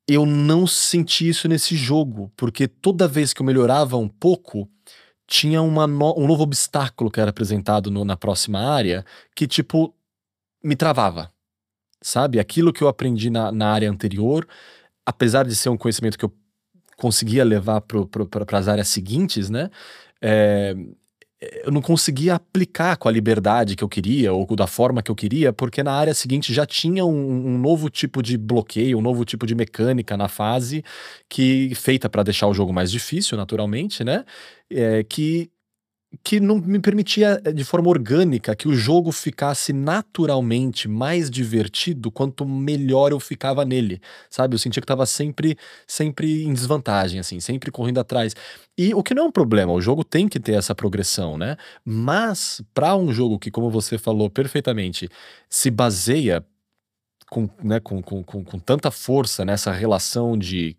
Eu 0.08 0.28
não 0.28 0.68
senti 0.68 1.28
isso 1.28 1.48
nesse 1.48 1.76
jogo, 1.76 2.32
porque 2.38 2.68
toda 2.68 3.08
vez 3.08 3.34
que 3.34 3.42
eu 3.42 3.46
melhorava 3.48 3.98
um 3.98 4.08
pouco, 4.08 4.70
tinha 5.28 5.62
uma 5.62 5.88
no, 5.88 6.20
um 6.20 6.28
novo 6.28 6.44
obstáculo 6.44 7.12
que 7.12 7.20
era 7.20 7.30
apresentado 7.30 7.90
no, 7.92 8.06
na 8.06 8.16
próxima 8.16 8.60
área 8.60 9.06
que, 9.36 9.48
tipo, 9.48 9.94
me 10.64 10.76
travava, 10.76 11.32
sabe? 12.02 12.40
Aquilo 12.40 12.74
que 12.74 12.84
eu 12.84 12.88
aprendi 12.88 13.30
na, 13.30 13.52
na 13.52 13.72
área 13.72 13.90
anterior, 13.90 14.48
apesar 15.06 15.46
de 15.46 15.56
ser 15.56 15.70
um 15.70 15.78
conhecimento 15.78 16.18
que 16.18 16.26
eu 16.26 16.34
conseguia 16.98 17.44
levar 17.44 17.82
para 17.82 18.58
as 18.60 18.68
áreas 18.68 18.88
seguintes, 18.88 19.50
né? 19.50 19.70
é, 20.22 20.76
eu 21.42 21.72
não 21.72 21.82
conseguia 21.82 22.36
aplicar 22.36 22.96
com 22.98 23.10
a 23.10 23.12
liberdade 23.12 23.76
que 23.76 23.84
eu 23.84 23.90
queria 23.90 24.34
ou 24.34 24.46
da 24.56 24.68
forma 24.68 25.02
que 25.02 25.12
eu 25.12 25.16
queria, 25.16 25.52
porque 25.52 25.84
na 25.84 25.92
área 25.92 26.14
seguinte 26.14 26.54
já 26.54 26.66
tinha 26.66 27.06
um, 27.06 27.48
um 27.48 27.58
novo 27.58 27.90
tipo 27.90 28.24
de 28.24 28.38
bloqueio, 28.38 28.98
um 28.98 29.02
novo 29.02 29.26
tipo 29.26 29.46
de 29.46 29.54
mecânica 29.54 30.16
na 30.16 30.28
fase 30.28 30.84
que 31.30 31.74
feita 31.76 32.10
para 32.10 32.24
deixar 32.24 32.48
o 32.48 32.54
jogo 32.54 32.72
mais 32.74 32.90
difícil, 32.92 33.38
naturalmente, 33.38 34.04
né? 34.04 34.24
É, 34.70 35.04
que 35.04 35.50
que 36.24 36.40
não 36.40 36.58
me 36.58 36.80
permitia 36.80 37.42
eh, 37.44 37.52
de 37.52 37.64
forma 37.64 37.90
orgânica 37.90 38.56
que 38.56 38.68
o 38.68 38.74
jogo 38.74 39.12
ficasse 39.12 39.74
naturalmente 39.74 40.88
mais 40.88 41.30
divertido 41.30 42.12
quanto 42.12 42.46
melhor 42.46 43.12
eu 43.12 43.20
ficava 43.20 43.66
nele, 43.66 44.02
sabe? 44.30 44.56
Eu 44.56 44.60
sentia 44.60 44.82
que 44.82 44.86
estava 44.86 45.06
sempre 45.06 45.58
sempre 45.88 46.44
em 46.44 46.54
desvantagem 46.54 47.20
assim, 47.20 47.40
sempre 47.40 47.72
correndo 47.72 48.00
atrás. 48.00 48.36
E 48.78 48.94
o 48.94 49.02
que 49.04 49.14
não 49.14 49.24
é 49.24 49.28
um 49.28 49.32
problema, 49.32 49.72
o 49.72 49.82
jogo 49.82 50.04
tem 50.04 50.28
que 50.28 50.40
ter 50.40 50.54
essa 50.54 50.76
progressão, 50.76 51.38
né? 51.38 51.58
Mas 51.84 52.62
para 52.74 52.96
um 52.96 53.12
jogo 53.14 53.40
que 53.40 53.52
como 53.52 53.70
você 53.70 53.98
falou 53.98 54.30
perfeitamente, 54.30 55.10
se 55.50 55.70
baseia 55.72 56.46
com, 57.30 57.50
né, 57.64 57.80
com, 57.80 58.02
com, 58.02 58.24
com, 58.24 58.44
com 58.44 58.60
tanta 58.60 58.92
força 58.92 59.44
nessa 59.44 59.72
relação 59.72 60.38
de 60.38 60.78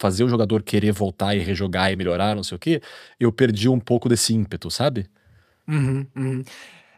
fazer 0.00 0.24
o 0.24 0.28
jogador 0.28 0.62
querer 0.62 0.92
voltar 0.92 1.36
e 1.36 1.40
rejogar 1.40 1.92
e 1.92 1.96
melhorar, 1.96 2.34
não 2.34 2.42
sei 2.42 2.56
o 2.56 2.58
quê, 2.58 2.80
eu 3.20 3.30
perdi 3.30 3.68
um 3.68 3.78
pouco 3.78 4.08
desse 4.08 4.32
ímpeto, 4.32 4.70
sabe? 4.70 5.06
Uhum, 5.68 6.06
uhum. 6.16 6.42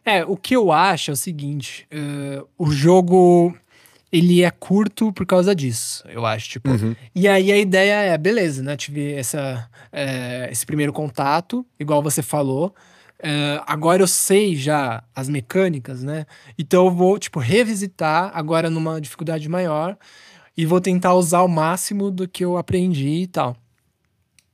É, 0.04 0.24
o 0.24 0.36
que 0.36 0.54
eu 0.54 0.70
acho 0.70 1.10
é 1.10 1.14
o 1.14 1.16
seguinte: 1.16 1.86
uh, 1.92 2.48
o 2.56 2.70
jogo 2.70 3.54
ele 4.12 4.42
é 4.42 4.50
curto 4.52 5.12
por 5.12 5.26
causa 5.26 5.52
disso, 5.52 6.04
eu 6.08 6.24
acho. 6.24 6.48
Tipo, 6.50 6.70
uhum. 6.70 6.94
E 7.12 7.26
aí 7.26 7.50
a 7.50 7.58
ideia 7.58 7.94
é, 8.12 8.16
beleza, 8.16 8.62
né? 8.62 8.76
Tive 8.76 9.14
essa, 9.14 9.68
é, 9.90 10.48
esse 10.52 10.64
primeiro 10.64 10.92
contato, 10.92 11.66
igual 11.80 12.02
você 12.02 12.22
falou. 12.22 12.72
É, 13.18 13.60
agora 13.66 14.02
eu 14.02 14.06
sei 14.06 14.54
já 14.54 15.02
as 15.14 15.28
mecânicas, 15.28 16.04
né? 16.04 16.26
Então 16.56 16.86
eu 16.86 16.92
vou, 16.92 17.18
tipo, 17.18 17.40
revisitar 17.40 18.30
agora 18.34 18.70
numa 18.70 19.00
dificuldade 19.00 19.48
maior 19.48 19.96
e 20.56 20.66
vou 20.66 20.80
tentar 20.80 21.14
usar 21.14 21.42
o 21.42 21.48
máximo 21.48 22.10
do 22.10 22.28
que 22.28 22.44
eu 22.44 22.56
aprendi 22.56 23.22
e 23.22 23.26
tal. 23.26 23.56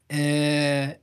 É... 0.09 0.99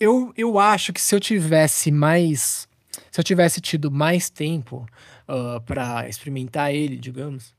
Eu, 0.00 0.32
eu 0.36 0.58
acho 0.58 0.92
que 0.92 1.00
se 1.00 1.14
eu 1.14 1.20
tivesse 1.20 1.90
mais. 1.90 2.68
Se 3.10 3.20
eu 3.20 3.24
tivesse 3.24 3.60
tido 3.60 3.90
mais 3.90 4.30
tempo 4.30 4.86
uh, 5.28 5.60
para 5.62 6.08
experimentar 6.08 6.72
ele, 6.72 6.96
digamos, 6.96 7.54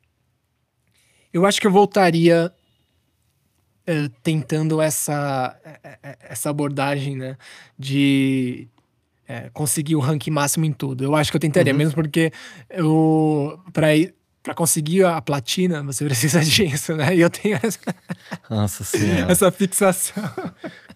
Eu 1.33 1.45
acho 1.45 1.59
que 1.61 1.67
eu 1.67 1.71
voltaria 1.71 2.51
eh, 3.85 4.09
tentando 4.23 4.81
essa, 4.81 5.57
eh, 5.83 6.17
essa 6.21 6.49
abordagem, 6.49 7.15
né? 7.15 7.37
De 7.77 8.67
eh, 9.27 9.49
conseguir 9.53 9.95
o 9.95 9.99
rank 9.99 10.27
máximo 10.29 10.65
em 10.65 10.73
tudo. 10.73 11.03
Eu 11.03 11.15
acho 11.15 11.31
que 11.31 11.37
eu 11.37 11.41
tentaria, 11.41 11.73
Uhum. 11.73 11.77
mesmo 11.77 11.93
porque 11.95 12.31
eu. 12.69 13.59
Pra, 13.73 13.87
pra 14.41 14.53
conseguir 14.53 15.03
a 15.05 15.21
platina, 15.21 15.83
você 15.83 16.05
precisa 16.05 16.39
disso, 16.45 16.95
né? 16.95 17.15
E 17.15 17.21
eu 17.21 17.29
tenho 17.29 17.59
essa, 17.61 17.79
Nossa 18.49 18.83
senhora. 18.83 19.31
essa 19.31 19.51
fixação. 19.51 20.23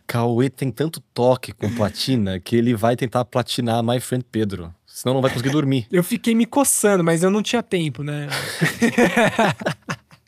Cauê 0.07 0.49
tem 0.49 0.71
tanto 0.71 0.99
toque 1.13 1.51
com 1.51 1.73
platina 1.73 2.39
que 2.39 2.55
ele 2.55 2.75
vai 2.75 2.95
tentar 2.95 3.25
platinar 3.25 3.83
My 3.83 3.99
Friend 3.99 4.25
Pedro. 4.31 4.73
Senão 4.85 5.15
não 5.15 5.21
vai 5.21 5.31
conseguir 5.31 5.49
dormir. 5.49 5.87
Eu 5.91 6.03
fiquei 6.03 6.35
me 6.35 6.45
coçando, 6.45 7.03
mas 7.03 7.23
eu 7.23 7.31
não 7.31 7.41
tinha 7.41 7.63
tempo, 7.63 8.03
né? 8.03 8.27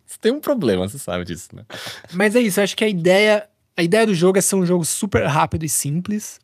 Você 0.05 0.17
tem 0.19 0.31
um 0.31 0.39
problema, 0.39 0.88
você 0.88 0.98
sabe 0.98 1.24
disso, 1.24 1.50
né? 1.53 1.63
Mas 2.13 2.36
é 2.36 2.39
isso, 2.39 2.60
eu 2.60 2.63
acho 2.63 2.75
que 2.75 2.84
a 2.84 2.88
ideia, 2.89 3.48
a 3.77 3.84
ideia 3.84 4.07
do 4.07 4.13
jogo 4.15 4.39
é 4.39 4.41
ser 4.41 4.55
um 4.55 4.65
jogo 4.65 4.84
super 4.84 5.24
rápido 5.27 5.65
e 5.65 5.69
simples. 5.69 6.39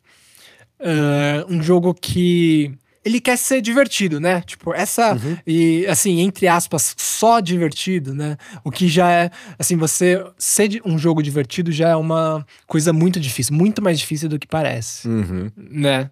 Ah, 0.78 1.44
um 1.48 1.62
jogo 1.62 1.94
que 1.94 2.72
ele 3.04 3.20
quer 3.20 3.36
ser 3.36 3.60
divertido, 3.60 4.20
né? 4.20 4.40
Tipo, 4.42 4.72
essa 4.72 5.16
e 5.46 5.86
assim, 5.86 6.20
entre 6.20 6.46
aspas, 6.46 6.94
só 6.96 7.40
divertido, 7.40 8.14
né? 8.14 8.36
O 8.64 8.70
que 8.70 8.88
já 8.88 9.10
é, 9.10 9.30
assim, 9.58 9.76
você 9.76 10.24
ser 10.38 10.80
um 10.84 10.98
jogo 10.98 11.22
divertido 11.22 11.72
já 11.72 11.90
é 11.90 11.96
uma 11.96 12.46
coisa 12.66 12.92
muito 12.92 13.18
difícil, 13.18 13.54
muito 13.54 13.82
mais 13.82 13.98
difícil 13.98 14.28
do 14.28 14.38
que 14.38 14.46
parece 14.46 15.08
Uhum. 15.08 15.50
né? 15.56 16.10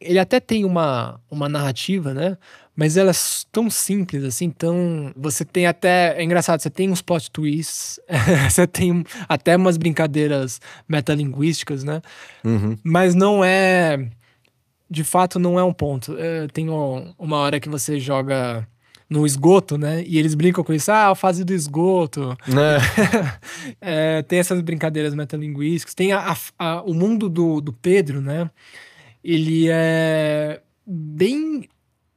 Ele 0.00 0.18
até 0.18 0.40
tem 0.40 0.64
uma, 0.64 1.20
uma 1.30 1.48
narrativa, 1.48 2.14
né? 2.14 2.36
Mas 2.78 2.96
ela 2.96 3.10
é 3.10 3.14
tão 3.50 3.68
simples 3.68 4.22
assim, 4.22 4.50
tão. 4.50 5.12
Você 5.16 5.44
tem 5.44 5.66
até. 5.66 6.14
É 6.16 6.22
engraçado, 6.22 6.60
você 6.60 6.70
tem 6.70 6.88
uns 6.88 7.02
plot 7.02 7.28
twists, 7.28 7.98
você 8.48 8.68
tem 8.68 9.04
até 9.28 9.56
umas 9.56 9.76
brincadeiras 9.76 10.60
metalinguísticas, 10.88 11.82
né? 11.82 12.00
Uhum. 12.44 12.78
Mas 12.84 13.16
não 13.16 13.42
é. 13.44 14.08
De 14.90 15.04
fato, 15.04 15.38
não 15.38 15.58
é 15.58 15.64
um 15.64 15.72
ponto. 15.72 16.16
É, 16.18 16.46
tem 16.48 16.68
um- 16.70 17.12
uma 17.18 17.36
hora 17.38 17.60
que 17.60 17.68
você 17.68 17.98
joga 18.00 18.66
no 19.08 19.26
esgoto, 19.26 19.76
né? 19.78 20.02
E 20.06 20.18
eles 20.18 20.34
brincam 20.34 20.62
com 20.64 20.72
isso. 20.72 20.90
Ah, 20.90 21.08
a 21.10 21.14
fase 21.14 21.44
do 21.44 21.52
esgoto. 21.52 22.36
É, 23.80 24.22
tem 24.28 24.38
essas 24.38 24.60
brincadeiras 24.60 25.14
metalinguísticas. 25.14 25.94
Tem 25.94 26.12
a- 26.12 26.32
a- 26.32 26.36
a- 26.58 26.82
o 26.82 26.94
mundo 26.94 27.28
do, 27.28 27.60
do 27.60 27.72
Pedro, 27.72 28.20
né? 28.20 28.50
Ele 29.22 29.66
é 29.70 30.60
bem. 30.86 31.68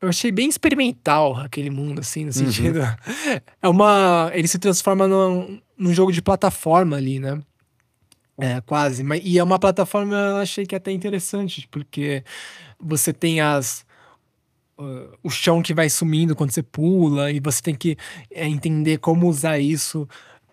Eu 0.02 0.10
achei 0.10 0.32
bem 0.32 0.50
experimental 0.50 1.36
aquele 1.38 1.70
mundo, 1.70 2.00
assim, 2.00 2.26
no 2.26 2.34
sentido. 2.34 2.80
É 3.62 3.68
uma. 3.70 4.32
Ele 4.34 4.48
se 4.48 4.58
transforma 4.60 5.08
num, 5.08 5.60
num 5.78 5.94
jogo 5.94 6.12
de 6.12 6.22
plataforma 6.22 6.98
ali, 6.98 7.20
né? 7.20 7.40
É, 8.42 8.60
quase. 8.62 9.04
Mas, 9.04 9.22
e 9.24 9.38
é 9.38 9.44
uma 9.44 9.60
plataforma, 9.60 10.16
eu 10.16 10.38
achei 10.38 10.66
que 10.66 10.74
é 10.76 10.80
até 10.80 10.92
interessante, 10.92 11.68
porque 11.70 12.24
você 12.80 13.14
tem 13.14 13.42
as. 13.42 13.86
uh, 14.80 15.18
o 15.24 15.30
chão 15.30 15.62
que 15.62 15.74
vai 15.74 15.90
sumindo 15.90 16.36
quando 16.36 16.52
você 16.52 16.64
pula, 16.64 17.32
e 17.32 17.40
você 17.40 17.62
tem 17.62 17.76
que 17.76 17.98
é, 18.32 18.48
entender 18.48 18.98
como 19.00 19.28
usar 19.30 19.60
isso 19.60 20.08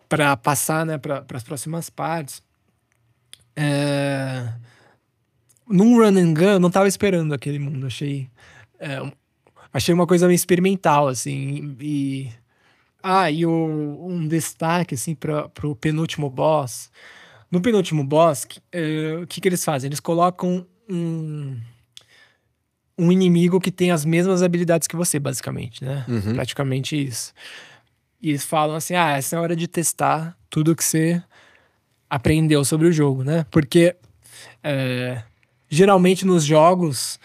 para 0.08 0.36
passar 0.36 0.86
né, 0.86 0.98
para 0.98 1.24
as 1.34 1.42
próximas 1.44 1.90
partes. 1.90 2.42
É... 3.56 4.52
Num 5.68 5.96
run 5.98 6.16
and 6.18 6.34
gun, 6.34 6.58
não 6.58 6.70
tava 6.70 6.88
esperando 6.88 7.34
aquele 7.34 7.58
mundo. 7.58 7.86
Achei, 7.86 8.28
é, 8.80 9.00
achei 9.72 9.94
uma 9.94 10.06
coisa 10.06 10.26
meio 10.26 10.36
experimental, 10.36 11.08
assim. 11.08 11.76
E, 11.80 12.30
ah, 13.02 13.30
e 13.30 13.46
o- 13.46 14.06
um 14.06 14.26
destaque, 14.28 14.94
assim, 14.94 15.14
para 15.14 15.50
o 15.64 15.76
penúltimo 15.76 16.30
boss. 16.30 16.90
No 17.50 17.60
penúltimo 17.60 18.04
boss, 18.04 18.44
que- 18.44 18.60
é, 18.72 19.18
o 19.22 19.26
que, 19.26 19.40
que 19.40 19.48
eles 19.48 19.64
fazem? 19.64 19.88
Eles 19.88 20.00
colocam 20.00 20.66
um, 20.88 21.56
um 22.98 23.12
inimigo 23.12 23.60
que 23.60 23.70
tem 23.70 23.90
as 23.90 24.04
mesmas 24.04 24.42
habilidades 24.42 24.86
que 24.88 24.96
você, 24.96 25.18
basicamente, 25.18 25.84
né? 25.84 26.04
Uhum. 26.08 26.34
Praticamente 26.34 27.00
isso. 27.00 27.32
E 28.20 28.30
eles 28.30 28.44
falam 28.44 28.76
assim: 28.76 28.94
ah, 28.94 29.12
essa 29.16 29.36
é 29.36 29.38
a 29.38 29.42
hora 29.42 29.54
de 29.56 29.66
testar 29.68 30.36
tudo 30.50 30.74
que 30.74 30.84
você 30.84 31.22
aprendeu 32.10 32.64
sobre 32.64 32.86
o 32.88 32.92
jogo, 32.92 33.22
né? 33.22 33.46
Porque 33.50 33.94
é, 34.62 35.22
geralmente 35.68 36.26
nos 36.26 36.44
jogos, 36.44 37.18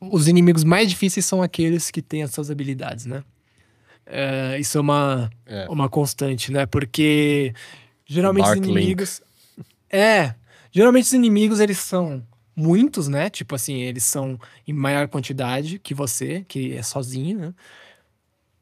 os 0.00 0.26
inimigos 0.28 0.64
mais 0.64 0.88
difíceis 0.88 1.24
são 1.24 1.42
aqueles 1.42 1.90
que 1.90 2.02
têm 2.02 2.22
as 2.22 2.30
suas 2.32 2.50
habilidades, 2.50 3.06
né? 3.06 3.22
É, 4.04 4.58
isso 4.58 4.78
é 4.78 4.80
uma, 4.80 5.30
É. 5.46 5.66
uma 5.68 5.88
constante, 5.88 6.52
né? 6.52 6.66
Porque 6.66 7.52
geralmente 8.04 8.44
os 8.48 8.56
inimigos. 8.56 9.22
É. 9.90 10.34
Geralmente 10.70 11.04
os 11.04 11.12
inimigos 11.12 11.60
eles 11.60 11.78
são 11.78 12.22
muitos, 12.54 13.08
né? 13.08 13.30
Tipo 13.30 13.54
assim, 13.54 13.76
eles 13.82 14.04
são 14.04 14.38
em 14.66 14.72
maior 14.72 15.08
quantidade 15.08 15.78
que 15.78 15.94
você, 15.94 16.44
que 16.48 16.72
é 16.74 16.82
sozinho, 16.82 17.38
né? 17.38 17.54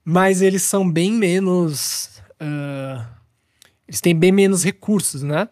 Mas 0.05 0.43
eles 0.43 0.63
são 0.63 0.91
bem 0.91 1.13
menos. 1.13 2.23
ah, 2.41 3.09
eles 3.87 4.01
têm 4.01 4.15
bem 4.17 4.33
menos 4.33 4.65
recursos, 4.65 5.23
né? 5.23 5.49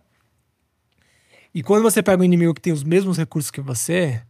E 1.55 1.63
quando 1.63 1.83
você 1.83 2.03
pega 2.03 2.23
um 2.23 2.25
inimigo 2.25 2.55
que 2.55 2.61
tem 2.61 2.73
os 2.73 2.83
mesmos 2.83 3.19
recursos 3.19 3.51
que 3.51 3.61
você, 3.61 4.23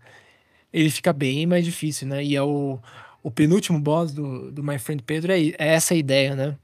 ele 0.72 0.90
fica 0.90 1.12
bem 1.12 1.46
mais 1.46 1.64
difícil, 1.64 2.08
né? 2.08 2.24
E 2.24 2.34
é 2.36 2.42
o, 2.42 2.78
o 3.22 3.30
penúltimo 3.30 3.80
boss 3.80 4.12
do, 4.12 4.50
do 4.50 4.62
My 4.62 4.78
Friend 4.78 5.02
Pedro 5.02 5.32
é, 5.32 5.38
é 5.40 5.54
essa 5.74 5.94
a 5.94 5.96
ideia, 5.96 6.34
né? 6.34 6.56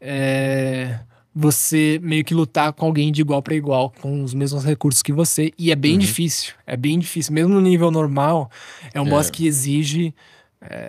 É 0.00 1.00
você 1.38 2.00
meio 2.02 2.24
que 2.24 2.32
lutar 2.32 2.72
com 2.72 2.86
alguém 2.86 3.12
de 3.12 3.20
igual 3.20 3.42
para 3.42 3.54
igual, 3.54 3.92
com 4.00 4.22
os 4.24 4.32
mesmos 4.32 4.64
recursos 4.64 5.02
que 5.02 5.12
você. 5.12 5.52
E 5.58 5.70
é 5.70 5.76
bem 5.76 5.92
Uhum. 5.92 5.98
difícil. 5.98 6.54
É 6.66 6.78
bem 6.78 6.98
difícil. 6.98 7.34
Mesmo 7.34 7.52
no 7.52 7.60
nível 7.60 7.90
normal, 7.90 8.50
é 8.94 8.98
um 9.00 9.06
É. 9.06 9.10
boss 9.10 9.28
que 9.28 9.46
exige. 9.46 10.14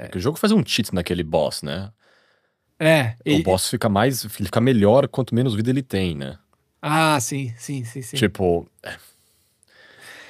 Porque 0.03 0.17
O 0.17 0.21
jogo 0.21 0.37
faz 0.37 0.53
um 0.53 0.63
cheat 0.65 0.93
naquele 0.95 1.21
boss, 1.21 1.61
né? 1.61 1.91
É. 2.79 3.15
O 3.25 3.29
ele- 3.29 3.43
boss 3.43 3.69
fica 3.69 3.89
mais. 3.89 4.23
Ele 4.23 4.33
fica 4.45 4.61
melhor 4.61 5.07
quanto 5.09 5.35
menos 5.35 5.53
vida 5.53 5.69
ele 5.69 5.83
tem, 5.83 6.15
né? 6.15 6.37
Ah, 6.81 7.19
sim, 7.19 7.53
sim, 7.57 7.83
sim, 7.83 8.01
sim. 8.01 8.15
Tipo. 8.15 8.65
é. 8.83 8.95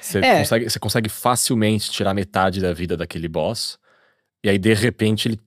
Você, 0.00 0.18
É. 0.18 0.38
consegue, 0.38 0.70
você 0.70 0.78
consegue 0.78 1.08
facilmente 1.08 1.90
tirar 1.90 2.14
metade 2.14 2.60
da 2.60 2.72
vida 2.72 2.96
daquele 2.96 3.28
boss. 3.28 3.78
E 4.42 4.48
aí, 4.48 4.58
de 4.58 4.72
repente, 4.74 5.28
ele 5.28 5.38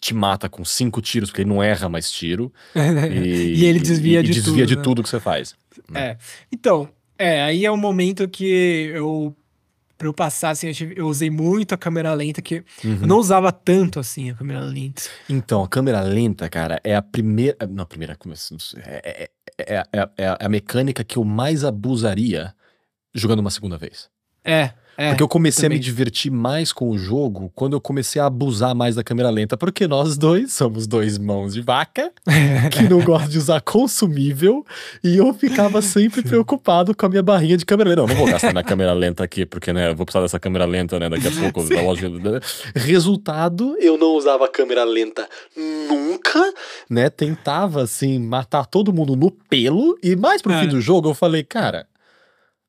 te 0.00 0.14
mata 0.14 0.48
com 0.48 0.64
cinco 0.64 1.00
tiros, 1.00 1.30
porque 1.30 1.42
ele 1.42 1.48
não 1.48 1.62
erra 1.62 1.88
mais 1.88 2.10
tiro. 2.10 2.52
E, 2.74 3.54
E 3.60 3.64
ele 3.64 3.80
desvia 3.80 4.20
e 4.20 4.22
de 4.22 4.32
desvia 4.32 4.52
tudo, 4.64 4.66
de 4.66 4.76
né? 4.76 4.82
tudo 4.82 5.02
que 5.02 5.08
você 5.08 5.20
faz. 5.20 5.54
É. 5.94 6.16
Então, 6.52 6.88
é, 7.18 7.42
aí 7.42 7.64
é 7.64 7.70
o 7.70 7.76
momento 7.76 8.28
que 8.28 8.44
eu. 8.94 9.34
Pra 9.98 10.06
eu 10.06 10.12
passar, 10.12 10.50
assim, 10.50 10.66
eu, 10.66 10.74
tive- 10.74 10.94
eu 10.98 11.06
usei 11.08 11.30
muito 11.30 11.72
a 11.74 11.78
câmera 11.78 12.12
lenta, 12.12 12.42
que 12.42 12.56
Uhum. 12.84 12.98
eu 13.00 13.06
não 13.06 13.16
usava 13.18 13.50
tanto 13.50 13.98
assim 13.98 14.28
a 14.30 14.34
câmera 14.34 14.60
lenta. 14.60 15.02
Então, 15.26 15.64
a 15.64 15.68
câmera 15.68 16.02
lenta, 16.02 16.46
cara, 16.50 16.78
é 16.84 16.94
a 16.94 17.00
primeira. 17.00 17.56
Não, 17.66 17.84
a 17.84 17.86
primeira. 17.86 18.14
assim, 18.30 18.56
É, 18.84 19.30
é, 19.58 19.74
é, 19.76 19.82
é, 19.94 20.10
é 20.18 20.36
a 20.38 20.48
mecânica 20.50 21.02
que 21.02 21.16
eu 21.16 21.24
mais 21.24 21.64
abusaria 21.64 22.54
jogando 23.14 23.38
uma 23.40 23.50
segunda 23.50 23.78
vez. 23.78 24.10
É, 24.46 24.70
é. 24.98 25.08
Porque 25.10 25.22
eu 25.22 25.28
comecei 25.28 25.66
a 25.66 25.68
me 25.68 25.74
também. 25.74 25.84
divertir 25.84 26.30
mais 26.32 26.72
com 26.72 26.88
o 26.88 26.96
jogo 26.96 27.52
quando 27.54 27.74
eu 27.74 27.80
comecei 27.82 28.18
a 28.18 28.24
abusar 28.26 28.74
mais 28.74 28.94
da 28.94 29.04
câmera 29.04 29.28
lenta. 29.28 29.54
Porque 29.54 29.86
nós 29.86 30.16
dois 30.16 30.54
somos 30.54 30.86
dois 30.86 31.18
mãos 31.18 31.52
de 31.52 31.60
vaca 31.60 32.10
que 32.72 32.88
não 32.88 33.02
gostam 33.02 33.28
de 33.28 33.36
usar 33.36 33.60
consumível. 33.60 34.64
E 35.04 35.18
eu 35.18 35.34
ficava 35.34 35.82
sempre 35.82 36.22
preocupado 36.22 36.96
com 36.96 37.04
a 37.04 37.08
minha 37.10 37.22
barrinha 37.22 37.58
de 37.58 37.66
câmera 37.66 37.90
lenta. 37.90 38.00
Não, 38.02 38.08
não 38.08 38.14
vou 38.16 38.26
gastar 38.26 38.52
minha 38.52 38.64
câmera 38.64 38.94
lenta 38.94 39.22
aqui, 39.22 39.44
porque 39.44 39.70
né, 39.70 39.90
eu 39.90 39.94
vou 39.94 40.06
precisar 40.06 40.22
dessa 40.22 40.40
câmera 40.40 40.64
lenta, 40.64 40.98
né? 40.98 41.10
Daqui 41.10 41.28
a 41.28 41.30
pouco. 41.30 41.68
da 41.68 41.82
loja. 41.82 42.10
Resultado, 42.74 43.76
eu 43.78 43.98
não 43.98 44.16
usava 44.16 44.48
câmera 44.48 44.82
lenta 44.84 45.28
nunca, 45.54 46.40
né? 46.88 47.10
Tentava, 47.10 47.82
assim, 47.82 48.18
matar 48.18 48.64
todo 48.64 48.92
mundo 48.92 49.14
no 49.14 49.30
pelo. 49.30 49.98
E 50.02 50.16
mais 50.16 50.40
pro 50.40 50.52
É. 50.52 50.60
fim 50.62 50.68
do 50.68 50.80
jogo, 50.80 51.10
eu 51.10 51.14
falei, 51.14 51.42
cara. 51.42 51.86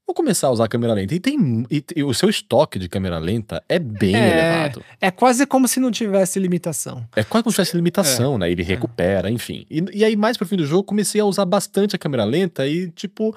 Vou 0.07 0.13
começar 0.15 0.47
a 0.47 0.51
usar 0.51 0.63
a 0.63 0.67
câmera 0.69 0.93
lenta. 0.93 1.13
E 1.13 1.19
tem. 1.19 1.65
E, 1.69 1.83
e 1.97 2.03
o 2.03 2.13
seu 2.13 2.29
estoque 2.29 2.79
de 2.79 2.87
câmera 2.87 3.19
lenta 3.19 3.61
é 3.67 3.77
bem 3.77 4.15
É. 4.15 4.29
elevado. 4.31 4.81
É 5.01 5.11
quase 5.11 5.45
como 5.45 5.67
se 5.67 5.81
não 5.81 5.91
tivesse 5.91 6.39
limitação. 6.39 7.05
É 7.13 7.23
quase 7.25 7.43
como 7.43 7.51
se 7.51 7.55
tivesse 7.57 7.75
limitação, 7.75 8.37
né? 8.37 8.49
Ele 8.49 8.63
recupera, 8.63 9.29
enfim. 9.29 9.65
E, 9.69 9.83
e 9.93 10.05
aí, 10.05 10.15
mais 10.15 10.37
pro 10.37 10.47
fim 10.47 10.55
do 10.55 10.65
jogo, 10.65 10.83
comecei 10.85 11.19
a 11.19 11.25
usar 11.25 11.43
bastante 11.45 11.95
a 11.95 11.99
câmera 11.99 12.23
lenta 12.23 12.65
e, 12.65 12.89
tipo. 12.91 13.35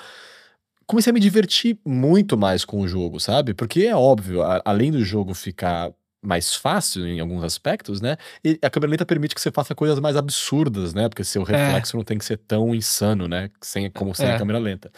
Comecei 0.87 1.11
a 1.11 1.15
me 1.15 1.21
divertir 1.21 1.79
muito 1.85 2.37
mais 2.37 2.65
com 2.65 2.81
o 2.81 2.89
jogo, 2.89 3.21
sabe? 3.21 3.55
Porque 3.55 3.83
é 3.85 3.95
óbvio, 3.95 4.43
a- 4.43 4.61
além 4.65 4.91
do 4.91 5.05
jogo 5.05 5.35
ficar 5.35 5.93
mais 6.23 6.53
fácil 6.55 7.07
em 7.07 7.21
alguns 7.21 7.45
aspectos, 7.45 8.01
né? 8.01 8.17
E 8.45 8.59
a 8.61 8.69
câmera 8.69 8.91
lenta 8.91 9.07
permite 9.07 9.33
que 9.35 9.41
você 9.41 9.51
faça 9.53 9.73
coisas 9.75 9.99
mais 10.01 10.17
absurdas, 10.17 10.93
né? 10.93 11.09
Porque 11.09 11.23
seu 11.25 11.43
reflexo 11.45 11.97
não 11.97 12.03
tem 12.05 12.19
que 12.19 12.25
ser 12.25 12.39
tão 12.39 12.75
insano, 12.75 13.29
né? 13.29 13.51
Sem, 13.61 13.89
como 13.91 14.15
sem 14.15 14.27
É. 14.27 14.35
a 14.35 14.39
câmera 14.39 14.59
lenta. 14.59 14.91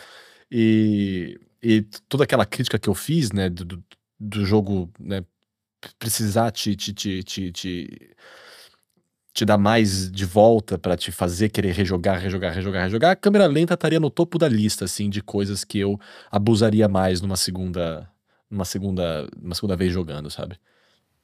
E, 0.51 1.39
e 1.63 1.83
toda 2.09 2.25
aquela 2.25 2.45
crítica 2.45 2.79
que 2.79 2.89
eu 2.89 2.95
fiz, 2.95 3.31
né? 3.31 3.49
Do, 3.49 3.83
do, 4.19 4.45
jogo, 4.45 4.91
né? 4.99 5.25
Precisar 5.99 6.51
te, 6.51 6.75
te, 6.77 6.93
te, 6.93 7.23
te, 7.23 7.53
te 7.53 8.17
te 9.33 9.45
dá 9.45 9.57
mais 9.57 10.11
de 10.11 10.27
volta 10.27 10.79
para 10.79 10.97
te 10.97 11.11
fazer 11.11 11.49
querer 11.49 11.73
rejogar, 11.73 12.19
rejogar, 12.19 12.53
rejogar, 12.53 12.83
rejogar, 12.85 13.11
a 13.13 13.17
câmera 13.17 13.47
lenta 13.47 13.75
estaria 13.75 13.99
no 13.99 14.11
topo 14.11 14.39
da 14.39 14.49
lista, 14.49 14.85
assim, 14.85 15.09
de 15.09 15.23
coisas 15.23 15.65
que 15.65 15.79
eu 15.79 15.99
abusaria 16.31 16.87
mais 16.87 17.21
numa 17.23 17.37
segunda, 17.37 18.09
numa 18.51 18.65
segunda, 18.65 19.27
numa 19.41 19.55
segunda 19.55 19.75
vez 19.75 19.93
jogando, 19.93 20.31
sabe? 20.31 20.57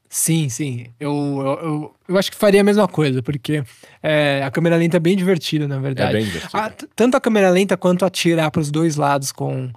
Sim, 0.09 0.49
sim. 0.49 0.87
Eu, 0.99 1.13
eu, 1.13 1.47
eu, 1.47 1.95
eu, 2.09 2.19
acho 2.19 2.31
que 2.31 2.37
faria 2.39 2.63
a 2.63 2.65
mesma 2.65 2.89
coisa, 2.89 3.23
porque 3.23 3.63
é, 4.03 4.43
a 4.43 4.51
câmera 4.51 4.75
lenta 4.77 4.97
é 4.97 5.01
bem 5.01 5.15
divertida, 5.15 5.69
na 5.69 5.79
verdade. 5.79 6.09
É 6.09 6.13
bem 6.19 6.25
divertida. 6.25 6.59
A, 6.59 6.71
tanto 6.97 7.15
a 7.15 7.21
câmera 7.21 7.51
lenta 7.51 7.77
quanto 7.77 8.07
atirar 8.07 8.51
para 8.51 8.63
os 8.63 8.71
dois 8.71 8.97
lados 8.97 9.31
com, 9.31 9.71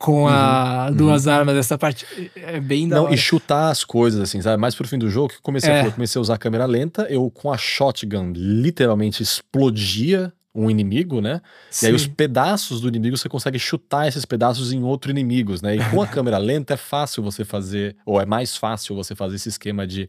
com 0.00 0.26
a 0.26 0.86
uhum, 0.88 0.96
duas 0.96 1.26
uhum. 1.26 1.32
armas, 1.32 1.56
essa 1.56 1.76
parte 1.76 2.06
é 2.34 2.58
bem 2.58 2.88
da 2.88 2.96
Não, 2.96 3.04
hora. 3.04 3.14
e 3.14 3.18
chutar 3.18 3.68
as 3.68 3.84
coisas, 3.84 4.18
assim, 4.18 4.40
sabe? 4.40 4.58
Mais 4.58 4.74
pro 4.74 4.88
fim 4.88 4.98
do 4.98 5.10
jogo, 5.10 5.28
que 5.28 5.42
comecei, 5.42 5.70
é. 5.70 5.82
a, 5.82 5.90
comecei 5.92 6.18
a 6.18 6.22
usar 6.22 6.34
a 6.34 6.38
câmera 6.38 6.64
lenta, 6.64 7.06
eu 7.10 7.30
com 7.30 7.52
a 7.52 7.58
shotgun 7.58 8.32
literalmente 8.34 9.22
explodia 9.22 10.32
um 10.54 10.70
inimigo, 10.70 11.20
né? 11.20 11.42
Sim. 11.70 11.84
E 11.84 11.88
aí 11.90 11.94
os 11.94 12.06
pedaços 12.06 12.80
do 12.80 12.88
inimigo 12.88 13.14
você 13.14 13.28
consegue 13.28 13.58
chutar 13.58 14.08
esses 14.08 14.24
pedaços 14.24 14.72
em 14.72 14.82
outro 14.82 15.10
inimigos, 15.10 15.60
né? 15.60 15.76
E 15.76 15.90
com 15.90 16.00
a 16.00 16.06
câmera 16.08 16.38
lenta 16.38 16.72
é 16.72 16.78
fácil 16.78 17.22
você 17.22 17.44
fazer, 17.44 17.94
ou 18.06 18.18
é 18.18 18.24
mais 18.24 18.56
fácil 18.56 18.96
você 18.96 19.14
fazer 19.14 19.36
esse 19.36 19.50
esquema 19.50 19.86
de 19.86 20.08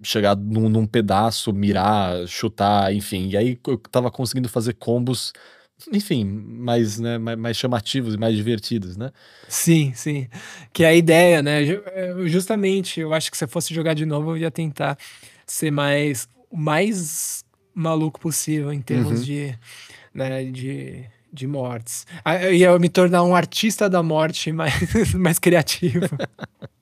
chegar 0.00 0.36
num, 0.36 0.68
num 0.68 0.86
pedaço, 0.86 1.52
mirar, 1.52 2.24
chutar, 2.28 2.94
enfim. 2.94 3.30
E 3.30 3.36
aí 3.36 3.58
eu 3.66 3.78
tava 3.78 4.12
conseguindo 4.12 4.48
fazer 4.48 4.74
combos 4.74 5.32
enfim, 5.92 6.24
mais, 6.24 6.98
né, 6.98 7.18
mais, 7.18 7.38
mais, 7.38 7.56
chamativos 7.56 8.14
e 8.14 8.18
mais 8.18 8.34
divertidos, 8.34 8.96
né? 8.96 9.10
Sim, 9.48 9.92
sim. 9.94 10.28
Que 10.72 10.84
é 10.84 10.88
a 10.88 10.94
ideia, 10.94 11.42
né? 11.42 11.62
É, 11.64 12.14
justamente, 12.26 13.00
eu 13.00 13.14
acho 13.14 13.30
que 13.30 13.36
se 13.36 13.44
eu 13.44 13.48
fosse 13.48 13.72
jogar 13.72 13.94
de 13.94 14.04
novo, 14.04 14.32
eu 14.32 14.38
ia 14.38 14.50
tentar 14.50 14.98
ser 15.46 15.70
mais 15.70 16.28
mais 16.52 17.44
maluco 17.74 18.18
possível 18.18 18.72
em 18.72 18.80
termos 18.80 19.20
uhum. 19.20 19.24
de, 19.24 19.58
né, 20.12 20.44
de, 20.44 21.04
de 21.32 21.46
mortes. 21.46 22.06
Ah, 22.24 22.42
eu 22.42 22.54
ia 22.54 22.78
me 22.78 22.88
tornar 22.88 23.22
um 23.22 23.34
artista 23.34 23.88
da 23.88 24.02
morte 24.02 24.50
mais, 24.52 25.14
mais 25.14 25.38
criativo. 25.38 26.06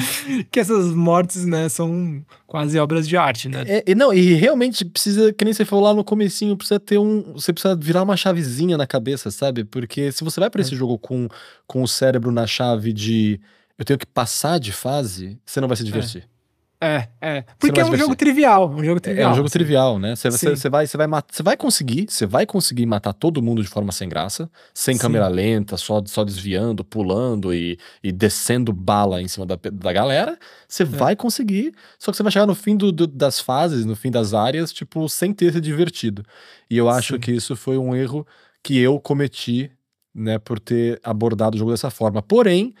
que 0.50 0.60
essas 0.60 0.92
mortes, 0.94 1.44
né, 1.44 1.68
são 1.68 2.24
quase 2.46 2.78
obras 2.78 3.06
de 3.06 3.16
arte, 3.16 3.48
né? 3.48 3.64
É, 3.66 3.84
e 3.86 3.94
não, 3.94 4.12
e 4.12 4.34
realmente 4.34 4.84
precisa, 4.84 5.32
que 5.32 5.44
nem 5.44 5.54
você 5.54 5.64
falou 5.64 5.84
lá 5.84 5.94
no 5.94 6.04
comecinho, 6.04 6.56
precisa 6.56 6.80
ter 6.80 6.98
um, 6.98 7.32
você 7.34 7.52
precisa 7.52 7.76
virar 7.76 8.02
uma 8.02 8.16
chavezinha 8.16 8.76
na 8.76 8.86
cabeça, 8.86 9.30
sabe? 9.30 9.64
Porque 9.64 10.10
se 10.12 10.24
você 10.24 10.40
vai 10.40 10.50
para 10.50 10.60
esse 10.60 10.74
é. 10.74 10.76
jogo 10.76 10.98
com, 10.98 11.28
com 11.66 11.82
o 11.82 11.88
cérebro 11.88 12.30
na 12.30 12.46
chave 12.46 12.92
de 12.92 13.40
eu 13.78 13.84
tenho 13.84 13.98
que 13.98 14.06
passar 14.06 14.58
de 14.58 14.72
fase, 14.72 15.38
você 15.46 15.60
não 15.60 15.68
vai 15.68 15.76
se 15.76 15.84
divertir. 15.84 16.22
É. 16.22 16.37
É, 16.80 17.08
é. 17.20 17.44
Porque 17.58 17.80
é 17.80 17.84
um 17.84 17.96
jogo 17.96 18.14
trivial. 18.14 18.70
Um 18.70 18.84
jogo 18.84 19.00
trivial. 19.00 19.28
É 19.28 19.32
um 19.32 19.34
jogo 19.34 19.46
assim. 19.46 19.52
trivial, 19.58 19.98
né? 19.98 20.14
Você, 20.14 20.30
você, 20.30 20.68
vai, 20.68 20.86
você, 20.86 20.96
vai, 20.96 21.08
você 21.28 21.42
vai 21.42 21.56
conseguir, 21.56 22.06
você 22.08 22.24
vai 22.24 22.46
conseguir 22.46 22.86
matar 22.86 23.12
todo 23.12 23.42
mundo 23.42 23.62
de 23.62 23.68
forma 23.68 23.90
sem 23.90 24.08
graça, 24.08 24.48
sem 24.72 24.94
Sim. 24.94 25.00
câmera 25.00 25.26
lenta, 25.26 25.76
só, 25.76 26.00
só 26.06 26.24
desviando, 26.24 26.84
pulando 26.84 27.52
e, 27.52 27.76
e 28.00 28.12
descendo 28.12 28.72
bala 28.72 29.20
em 29.20 29.26
cima 29.26 29.44
da, 29.44 29.58
da 29.72 29.92
galera. 29.92 30.38
Você 30.68 30.84
é. 30.84 30.86
vai 30.86 31.16
conseguir, 31.16 31.74
só 31.98 32.12
que 32.12 32.16
você 32.16 32.22
vai 32.22 32.30
chegar 32.30 32.46
no 32.46 32.54
fim 32.54 32.76
do, 32.76 32.92
do, 32.92 33.08
das 33.08 33.40
fases, 33.40 33.84
no 33.84 33.96
fim 33.96 34.10
das 34.10 34.32
áreas, 34.32 34.72
tipo, 34.72 35.08
sem 35.08 35.32
ter 35.32 35.52
se 35.52 35.60
divertido. 35.60 36.24
E 36.70 36.76
eu 36.76 36.88
acho 36.88 37.14
Sim. 37.14 37.20
que 37.20 37.32
isso 37.32 37.56
foi 37.56 37.76
um 37.76 37.94
erro 37.94 38.24
que 38.62 38.78
eu 38.78 39.00
cometi, 39.00 39.68
né, 40.14 40.38
por 40.38 40.60
ter 40.60 41.00
abordado 41.02 41.56
o 41.56 41.58
jogo 41.58 41.72
dessa 41.72 41.90
forma. 41.90 42.22
Porém, 42.22 42.72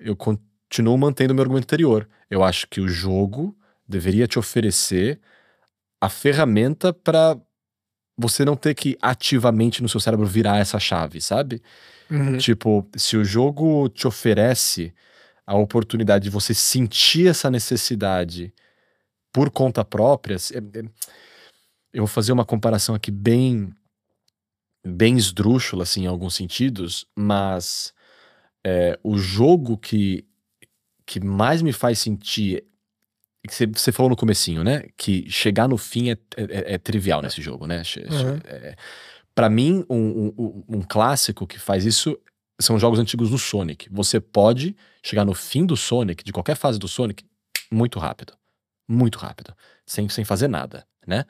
eu 0.00 0.16
continuo 0.72 0.96
mantendo 0.96 1.32
o 1.32 1.34
meu 1.34 1.42
argumento 1.42 1.64
anterior. 1.64 2.08
Eu 2.30 2.42
acho 2.42 2.66
que 2.66 2.80
o 2.80 2.88
jogo 2.88 3.54
deveria 3.86 4.26
te 4.26 4.38
oferecer 4.38 5.20
a 6.00 6.08
ferramenta 6.08 6.94
para 6.94 7.38
você 8.16 8.42
não 8.42 8.56
ter 8.56 8.74
que 8.74 8.96
ativamente 9.02 9.82
no 9.82 9.88
seu 9.88 10.00
cérebro 10.00 10.26
virar 10.26 10.58
essa 10.58 10.80
chave, 10.80 11.20
sabe? 11.20 11.62
Uhum. 12.10 12.38
Tipo, 12.38 12.88
se 12.96 13.18
o 13.18 13.24
jogo 13.24 13.90
te 13.90 14.06
oferece 14.06 14.94
a 15.46 15.54
oportunidade 15.56 16.24
de 16.24 16.30
você 16.30 16.54
sentir 16.54 17.28
essa 17.28 17.50
necessidade 17.50 18.50
por 19.30 19.50
conta 19.50 19.84
própria, 19.84 20.36
é, 20.36 20.78
é, 20.78 20.82
eu 21.92 22.00
vou 22.00 22.06
fazer 22.06 22.32
uma 22.32 22.46
comparação 22.46 22.94
aqui 22.94 23.10
bem 23.10 23.70
bem 24.84 25.16
esdrúxula, 25.16 25.82
assim, 25.82 26.04
em 26.04 26.06
alguns 26.06 26.34
sentidos, 26.34 27.06
mas 27.14 27.92
é, 28.64 28.98
o 29.04 29.16
jogo 29.16 29.76
que 29.76 30.26
que 31.12 31.20
mais 31.20 31.60
me 31.60 31.74
faz 31.74 31.98
sentir 31.98 32.64
que 33.46 33.66
você 33.66 33.92
falou 33.92 34.08
no 34.08 34.16
comecinho, 34.16 34.64
né? 34.64 34.84
Que 34.96 35.28
chegar 35.28 35.68
no 35.68 35.76
fim 35.76 36.10
é, 36.10 36.16
é, 36.36 36.74
é 36.74 36.78
trivial 36.78 37.20
nesse 37.20 37.42
jogo, 37.42 37.66
né? 37.66 37.82
Uhum. 37.96 38.40
É, 38.46 38.76
para 39.34 39.50
mim, 39.50 39.84
um, 39.90 40.32
um, 40.38 40.64
um, 40.68 40.80
clássico 40.80 41.46
que 41.46 41.58
faz 41.58 41.84
isso 41.84 42.18
são 42.58 42.78
jogos 42.78 42.98
antigos 42.98 43.28
do 43.28 43.36
Sonic. 43.36 43.88
Você 43.90 44.20
pode 44.20 44.74
chegar 45.02 45.24
no 45.24 45.34
fim 45.34 45.66
do 45.66 45.76
Sonic, 45.76 46.24
de 46.24 46.32
qualquer 46.32 46.56
fase 46.56 46.78
do 46.78 46.88
Sonic, 46.88 47.24
muito 47.70 47.98
rápido. 47.98 48.32
Muito 48.88 49.18
rápido. 49.18 49.54
Sem, 49.84 50.08
sem 50.08 50.24
fazer 50.24 50.48
nada, 50.48 50.86
né? 51.06 51.26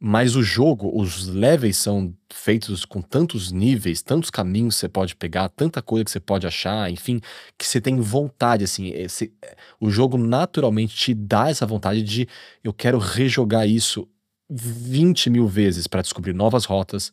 Mas 0.00 0.36
o 0.36 0.42
jogo, 0.42 0.92
os 0.94 1.26
levels 1.26 1.76
são 1.76 2.14
feitos 2.32 2.84
com 2.84 3.02
tantos 3.02 3.50
níveis, 3.50 4.00
tantos 4.00 4.30
caminhos 4.30 4.76
que 4.76 4.80
você 4.80 4.88
pode 4.88 5.16
pegar, 5.16 5.48
tanta 5.48 5.82
coisa 5.82 6.04
que 6.04 6.10
você 6.12 6.20
pode 6.20 6.46
achar, 6.46 6.88
enfim, 6.88 7.20
que 7.58 7.66
você 7.66 7.80
tem 7.80 8.00
vontade, 8.00 8.62
assim. 8.62 8.90
Esse, 8.90 9.32
o 9.80 9.90
jogo 9.90 10.16
naturalmente 10.16 10.94
te 10.94 11.14
dá 11.14 11.50
essa 11.50 11.66
vontade 11.66 12.02
de 12.02 12.28
eu 12.62 12.72
quero 12.72 12.98
rejogar 12.98 13.68
isso 13.68 14.06
20 14.48 15.30
mil 15.30 15.48
vezes 15.48 15.88
para 15.88 16.00
descobrir 16.00 16.32
novas 16.32 16.64
rotas, 16.64 17.12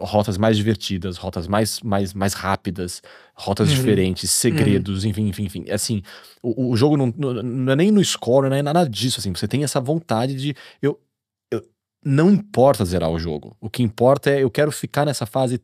rotas 0.00 0.38
mais 0.38 0.56
divertidas, 0.56 1.16
rotas 1.16 1.46
mais, 1.46 1.80
mais, 1.80 2.14
mais 2.14 2.34
rápidas, 2.34 3.02
rotas 3.34 3.68
uhum. 3.68 3.74
diferentes, 3.74 4.30
segredos, 4.30 5.04
uhum. 5.04 5.10
enfim, 5.10 5.28
enfim, 5.28 5.44
enfim. 5.44 5.64
Assim, 5.70 6.02
o, 6.42 6.70
o 6.70 6.76
jogo 6.76 6.96
não, 6.96 7.12
não, 7.16 7.72
é 7.72 7.76
nem 7.76 7.90
no 7.90 8.02
score, 8.04 8.48
não 8.48 8.56
é 8.56 8.62
nada 8.62 8.88
disso, 8.88 9.20
assim. 9.20 9.32
Você 9.34 9.46
tem 9.46 9.62
essa 9.64 9.80
vontade 9.80 10.34
de 10.34 10.54
eu, 10.80 10.98
não 12.08 12.30
importa 12.30 12.84
zerar 12.84 13.10
o 13.10 13.18
jogo. 13.18 13.56
O 13.60 13.68
que 13.68 13.82
importa 13.82 14.30
é 14.30 14.44
eu 14.44 14.48
quero 14.48 14.70
ficar 14.70 15.04
nessa 15.04 15.26
fase 15.26 15.60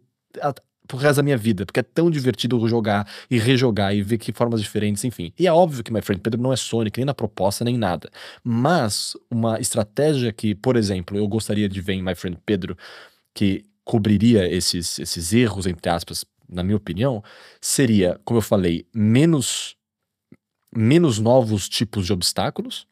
pro 0.89 0.97
resto 0.97 1.19
da 1.19 1.23
minha 1.23 1.37
vida, 1.37 1.65
porque 1.65 1.79
é 1.79 1.85
tão 1.85 2.11
divertido 2.11 2.67
jogar 2.67 3.09
e 3.31 3.39
rejogar 3.39 3.95
e 3.95 4.03
ver 4.03 4.19
que 4.19 4.33
formas 4.33 4.61
diferentes, 4.61 5.05
enfim. 5.05 5.33
E 5.39 5.47
é 5.47 5.53
óbvio 5.53 5.85
que 5.85 5.93
My 5.93 6.03
Friend 6.03 6.21
Pedro 6.21 6.43
não 6.43 6.53
é 6.53 6.57
Sonic, 6.57 6.99
nem 6.99 7.07
na 7.07 7.15
proposta, 7.15 7.65
nem 7.65 7.79
nada. 7.79 8.11
Mas 8.43 9.17
uma 9.31 9.61
estratégia 9.61 10.33
que, 10.33 10.53
por 10.53 10.77
exemplo, 10.77 11.17
eu 11.17 11.29
gostaria 11.29 11.69
de 11.69 11.81
ver 11.81 11.93
em 11.93 12.03
My 12.03 12.17
Friend 12.17 12.37
Pedro, 12.45 12.77
que 13.33 13.65
cobriria 13.85 14.53
esses, 14.53 14.99
esses 14.99 15.33
erros, 15.33 15.69
entre 15.69 15.89
aspas, 15.91 16.25
na 16.49 16.65
minha 16.65 16.77
opinião, 16.77 17.23
seria, 17.61 18.21
como 18.25 18.39
eu 18.39 18.43
falei, 18.43 18.85
menos, 18.93 19.77
menos 20.75 21.21
novos 21.21 21.69
tipos 21.69 22.05
de 22.05 22.13
obstáculos 22.13 22.85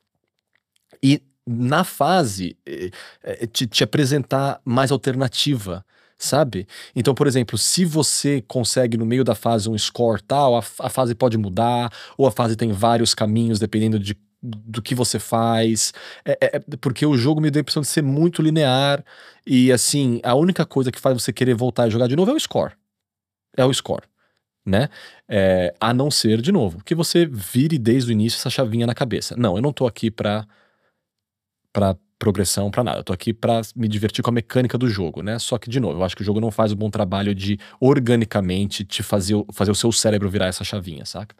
e 1.02 1.20
na 1.50 1.84
fase, 1.84 2.56
eh, 2.66 2.90
eh, 3.22 3.46
te, 3.46 3.66
te 3.66 3.84
apresentar 3.84 4.60
mais 4.64 4.90
alternativa 4.90 5.84
sabe? 6.20 6.68
Então, 6.94 7.14
por 7.14 7.26
exemplo, 7.26 7.56
se 7.56 7.84
você 7.84 8.44
consegue 8.46 8.96
no 8.96 9.06
meio 9.06 9.24
da 9.24 9.34
fase 9.34 9.70
um 9.70 9.78
score 9.78 10.22
tal, 10.22 10.54
a, 10.54 10.58
a, 10.58 10.90
fase 10.90 11.14
pode 11.14 11.38
mudar, 11.38 11.90
ou 12.16 12.26
a 12.26 12.30
fase 12.30 12.56
tem 12.56 12.70
vários 12.72 13.14
caminhos 13.14 13.58
dependendo 13.58 13.98
de, 13.98 14.14
do 14.42 14.82
que 14.82 14.94
você 14.94 15.18
faz. 15.18 15.92
É, 16.24 16.32
é, 16.40 16.56
é, 16.56 16.76
porque 16.80 17.06
o 17.06 17.16
jogo 17.16 17.40
me 17.40 17.50
deu 17.50 17.60
a 17.60 17.62
impressão 17.62 17.80
de 17.80 17.88
ser 17.88 18.02
muito 18.02 18.42
linear 18.42 19.02
e 19.46 19.72
assim, 19.72 20.20
a 20.22 20.34
única 20.34 20.66
coisa 20.66 20.92
que 20.92 21.00
faz 21.00 21.20
você 21.20 21.32
querer 21.32 21.54
voltar 21.54 21.88
e 21.88 21.90
jogar 21.90 22.06
de 22.06 22.16
novo 22.16 22.30
é 22.30 22.34
o 22.34 22.40
score. 22.40 22.74
É 23.56 23.64
o 23.64 23.72
score. 23.72 24.04
Né? 24.64 24.90
É, 25.26 25.74
a 25.80 25.94
não 25.94 26.10
ser, 26.10 26.42
de 26.42 26.52
novo, 26.52 26.84
que 26.84 26.94
você 26.94 27.24
vire 27.24 27.78
desde 27.78 28.10
o 28.10 28.12
início 28.12 28.36
essa 28.36 28.50
chavinha 28.50 28.86
na 28.86 28.94
cabeça. 28.94 29.34
Não, 29.36 29.56
eu 29.56 29.62
não 29.62 29.72
tô 29.72 29.86
aqui 29.86 30.10
pra 30.10 30.46
para 31.72 31.96
progressão, 32.18 32.70
para 32.70 32.85
nada. 32.85 32.98
Eu 32.98 33.04
tô 33.04 33.12
aqui 33.12 33.33
para 33.33 33.62
me 33.74 33.88
divertir 33.88 34.22
com 34.22 34.30
a 34.30 34.33
mecânica 34.33 34.76
do 34.76 34.88
jogo, 34.88 35.22
né? 35.22 35.38
Só 35.38 35.59
que, 35.59 35.70
de 35.70 35.80
novo, 35.80 35.98
eu 35.98 36.04
acho 36.04 36.14
que 36.14 36.22
o 36.22 36.24
jogo 36.24 36.38
não 36.38 36.50
faz 36.50 36.70
um 36.70 36.76
bom 36.76 36.90
trabalho 36.90 37.35
de 37.35 37.59
organicamente 37.80 38.85
te 38.85 39.02
fazer, 39.02 39.35
fazer 39.52 39.70
o 39.70 39.74
seu 39.74 39.90
cérebro 39.90 40.28
virar 40.28 40.46
essa 40.46 40.62
chavinha, 40.62 41.06
saca? 41.06 41.35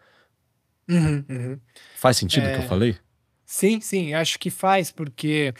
Uhum, 0.89 1.23
uhum. 1.29 1.59
Faz 1.95 2.17
sentido 2.17 2.45
o 2.45 2.47
é... 2.47 2.53
que 2.53 2.59
eu 2.59 2.63
é, 2.63 2.67
falei? 2.67 2.95
Sim, 3.45 3.79
sim, 3.79 4.13
acho 4.13 4.39
que 4.39 4.49
faz, 4.49 4.91
porque 4.91 5.53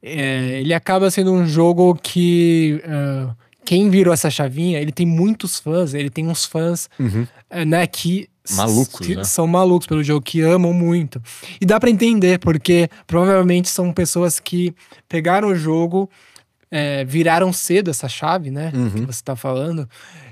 é, 0.00 0.60
ele 0.60 0.72
acaba 0.72 1.10
sendo 1.10 1.32
um 1.32 1.46
jogo 1.46 1.94
que. 1.94 2.80
Uh, 2.84 3.34
quem 3.64 3.88
virou 3.88 4.12
essa 4.12 4.30
chavinha, 4.30 4.78
ele 4.78 4.92
tem 4.92 5.06
muitos 5.06 5.58
fãs, 5.58 5.94
ele 5.94 6.10
tem 6.10 6.28
uns 6.28 6.44
fãs, 6.44 6.90
uhum. 7.00 7.22
uh, 7.50 7.64
né, 7.64 7.86
que 7.86 8.28
Malucos, 8.50 9.08
né? 9.08 9.24
São 9.24 9.46
malucos 9.46 9.86
pelo 9.86 10.02
jogo, 10.02 10.20
que 10.20 10.40
amam 10.42 10.72
muito. 10.72 11.22
E 11.60 11.64
dá 11.64 11.80
para 11.80 11.90
entender, 11.90 12.38
porque 12.38 12.88
provavelmente 13.06 13.68
são 13.68 13.92
pessoas 13.92 14.38
que 14.38 14.74
pegaram 15.08 15.48
o 15.48 15.54
jogo, 15.54 16.10
é, 16.70 17.04
viraram 17.04 17.52
cedo 17.52 17.90
essa 17.90 18.08
chave, 18.08 18.50
né? 18.50 18.70
Uhum. 18.74 18.90
Que 18.90 19.00
você 19.06 19.22
tá 19.22 19.34
falando, 19.34 19.88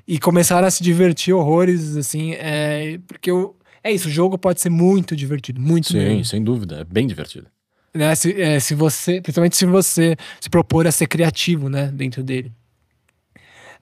e 0.07 0.19
começaram 0.19 0.67
a 0.67 0.71
se 0.71 0.83
divertir 0.83 1.33
horrores, 1.33 1.97
assim. 1.97 2.33
É, 2.35 2.99
porque 3.07 3.31
eu, 3.31 3.57
é 3.83 3.91
isso, 3.91 4.09
o 4.09 4.11
jogo 4.11 4.37
pode 4.37 4.61
ser 4.61 4.71
muito 4.71 5.17
divertido, 5.17 5.61
muito 5.61 5.93
Sim, 5.93 6.23
sem 6.25 6.43
dúvida, 6.43 6.81
é 6.81 6.85
bem 6.85 7.07
divertido. 7.07 7.47
né? 7.95 8.15
Se, 8.15 8.41
é, 8.41 8.61
se 8.61 8.75
você, 8.75 9.21
principalmente 9.21 9.57
se 9.57 9.65
você 9.65 10.17
se 10.41 10.51
propor 10.51 10.87
a 10.87 10.93
ser 10.93 11.07
criativo, 11.07 11.69
né, 11.69 11.91
dentro 11.93 12.23
dele. 12.23 12.53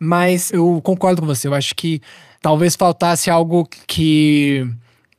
Mas 0.03 0.51
eu 0.51 0.81
concordo 0.83 1.21
com 1.21 1.27
você, 1.27 1.47
eu 1.47 1.55
acho 1.55 1.75
que 1.75 2.01
talvez 2.41 2.75
faltasse 2.75 3.31
algo 3.31 3.69
que 3.87 4.67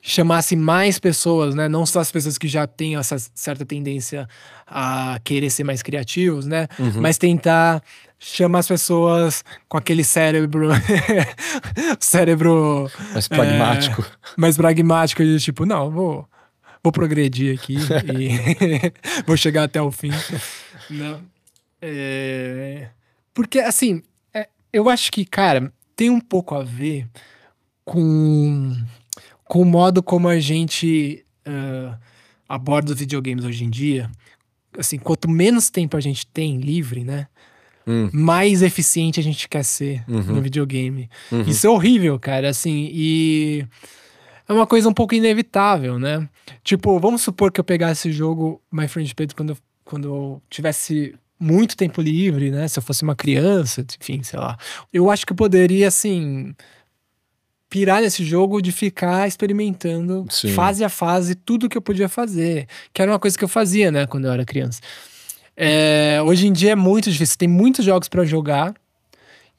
chamasse 0.01 0.55
mais 0.55 0.97
pessoas, 0.97 1.53
né? 1.53 1.69
Não 1.69 1.85
só 1.85 1.99
as 1.99 2.11
pessoas 2.11 2.37
que 2.37 2.47
já 2.47 2.65
têm 2.65 2.95
essa 2.95 3.17
certa 3.35 3.63
tendência 3.63 4.27
a 4.65 5.19
querer 5.23 5.51
ser 5.51 5.63
mais 5.63 5.83
criativos, 5.83 6.47
né? 6.47 6.67
Uhum. 6.79 6.99
Mas 6.99 7.19
tentar 7.19 7.83
chamar 8.17 8.59
as 8.59 8.67
pessoas 8.67 9.43
com 9.69 9.77
aquele 9.77 10.03
cérebro 10.03 10.69
cérebro 11.99 12.89
Mais 13.13 13.27
pragmático. 13.27 14.05
mais 14.35 14.57
pragmático 14.57 15.23
de 15.23 15.39
tipo, 15.39 15.65
não, 15.65 15.91
vou 15.91 16.27
vou 16.83 16.91
progredir 16.91 17.59
aqui 17.59 17.75
e 17.77 18.93
vou 19.25 19.37
chegar 19.37 19.63
até 19.63 19.81
o 19.81 19.91
fim. 19.91 20.09
Não. 20.89 21.21
É, 21.81 22.89
Porque, 23.33 23.59
assim, 23.59 24.03
é, 24.03 24.10
eu 24.73 24.89
acho 24.89 25.11
que, 25.11 25.25
cara, 25.25 25.71
tem 25.95 26.09
um 26.09 26.19
pouco 26.19 26.55
a 26.55 26.63
ver 26.63 27.07
com, 27.85 28.73
com 29.45 29.61
o 29.61 29.65
modo 29.65 30.01
como 30.03 30.27
a 30.27 30.39
gente 30.39 31.25
ah, 31.45 31.97
aborda 32.47 32.93
os 32.93 32.99
videogames 32.99 33.45
hoje 33.45 33.63
em 33.63 33.69
dia. 33.69 34.09
Assim, 34.77 34.97
quanto 34.97 35.29
menos 35.29 35.69
tempo 35.69 35.97
a 35.97 36.01
gente 36.01 36.25
tem 36.27 36.57
livre, 36.57 37.03
né? 37.03 37.27
Hum. 37.85 38.09
Mais 38.13 38.61
eficiente 38.61 39.19
a 39.19 39.23
gente 39.23 39.49
quer 39.49 39.63
ser 39.63 40.03
Uhum. 40.07 40.21
no 40.35 40.41
videogame. 40.41 41.09
Uhum. 41.31 41.41
Isso 41.41 41.65
é 41.67 41.69
horrível, 41.69 42.17
cara, 42.19 42.49
assim, 42.49 42.89
e 42.93 43.65
é 44.47 44.53
uma 44.53 44.67
coisa 44.67 44.87
um 44.87 44.93
pouco 44.93 45.15
inevitável, 45.15 45.97
né? 45.99 46.27
Tipo, 46.63 46.99
vamos 46.99 47.21
supor 47.21 47.51
que 47.51 47.59
eu 47.59 47.63
pegasse 47.63 48.07
o 48.09 48.13
jogo 48.13 48.61
My 48.71 48.87
Friend 48.87 49.13
Pedro 49.15 49.35
quando, 49.35 49.49
eu- 49.49 49.57
quando 49.83 50.07
eu 50.07 50.41
tivesse 50.49 51.15
muito 51.41 51.75
tempo 51.75 52.01
livre, 52.01 52.51
né? 52.51 52.67
Se 52.67 52.77
eu 52.77 52.83
fosse 52.83 53.01
uma 53.01 53.15
criança, 53.15 53.83
enfim, 53.99 54.21
sei 54.21 54.39
lá. 54.39 54.57
Eu 54.93 55.09
acho 55.09 55.25
que 55.25 55.33
eu 55.33 55.35
poderia, 55.35 55.87
assim, 55.87 56.53
pirar 57.67 58.01
nesse 58.01 58.23
jogo 58.23 58.61
de 58.61 58.71
ficar 58.71 59.27
experimentando 59.27 60.25
Sim. 60.29 60.53
fase 60.53 60.83
a 60.83 60.89
fase 60.89 61.33
tudo 61.33 61.67
que 61.67 61.77
eu 61.77 61.81
podia 61.81 62.07
fazer, 62.07 62.67
que 62.93 63.01
era 63.01 63.11
uma 63.11 63.19
coisa 63.19 63.37
que 63.37 63.43
eu 63.43 63.47
fazia, 63.47 63.91
né, 63.91 64.05
quando 64.05 64.25
eu 64.25 64.31
era 64.31 64.45
criança. 64.45 64.81
É, 65.57 66.21
hoje 66.23 66.47
em 66.47 66.53
dia 66.53 66.73
é 66.73 66.75
muito 66.75 67.09
difícil, 67.09 67.37
tem 67.37 67.47
muitos 67.47 67.83
jogos 67.83 68.07
pra 68.07 68.23
jogar 68.23 68.73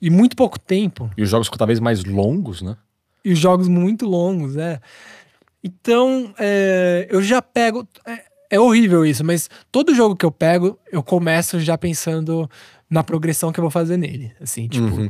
e 0.01 0.11
muito 0.11 0.37
pouco 0.37 0.59
tempo. 0.59 1.11
E 1.16 1.23
os 1.23 1.31
jogos 1.31 1.49
cada 1.49 1.66
vez 1.66 1.81
mais 1.81 2.05
longos, 2.05 2.62
né? 2.62 2.77
E 3.25 3.33
os 3.33 3.38
jogos 3.38 3.66
muito 3.66 4.07
longos, 4.07 4.57
né? 4.57 4.81
Então, 5.62 6.35
é, 6.38 7.07
eu 7.09 7.23
já 7.23 7.40
pego. 7.40 7.87
É, 8.05 8.25
é 8.53 8.61
horrível 8.61 9.05
isso, 9.07 9.25
mas 9.25 9.49
todo 9.71 9.95
jogo 9.95 10.15
que 10.15 10.25
eu 10.27 10.31
pego, 10.31 10.79
eu 10.93 11.03
começo 11.03 11.59
já 11.61 11.77
pensando 11.79 12.49
na 12.88 13.03
progressão 13.03 13.51
que 13.51 13.59
eu 13.59 13.62
vou 13.62 13.71
fazer 13.71 13.97
nele. 13.97 14.31
Assim, 14.41 14.69
tipo, 14.69 14.85
Uhum. 14.87 15.09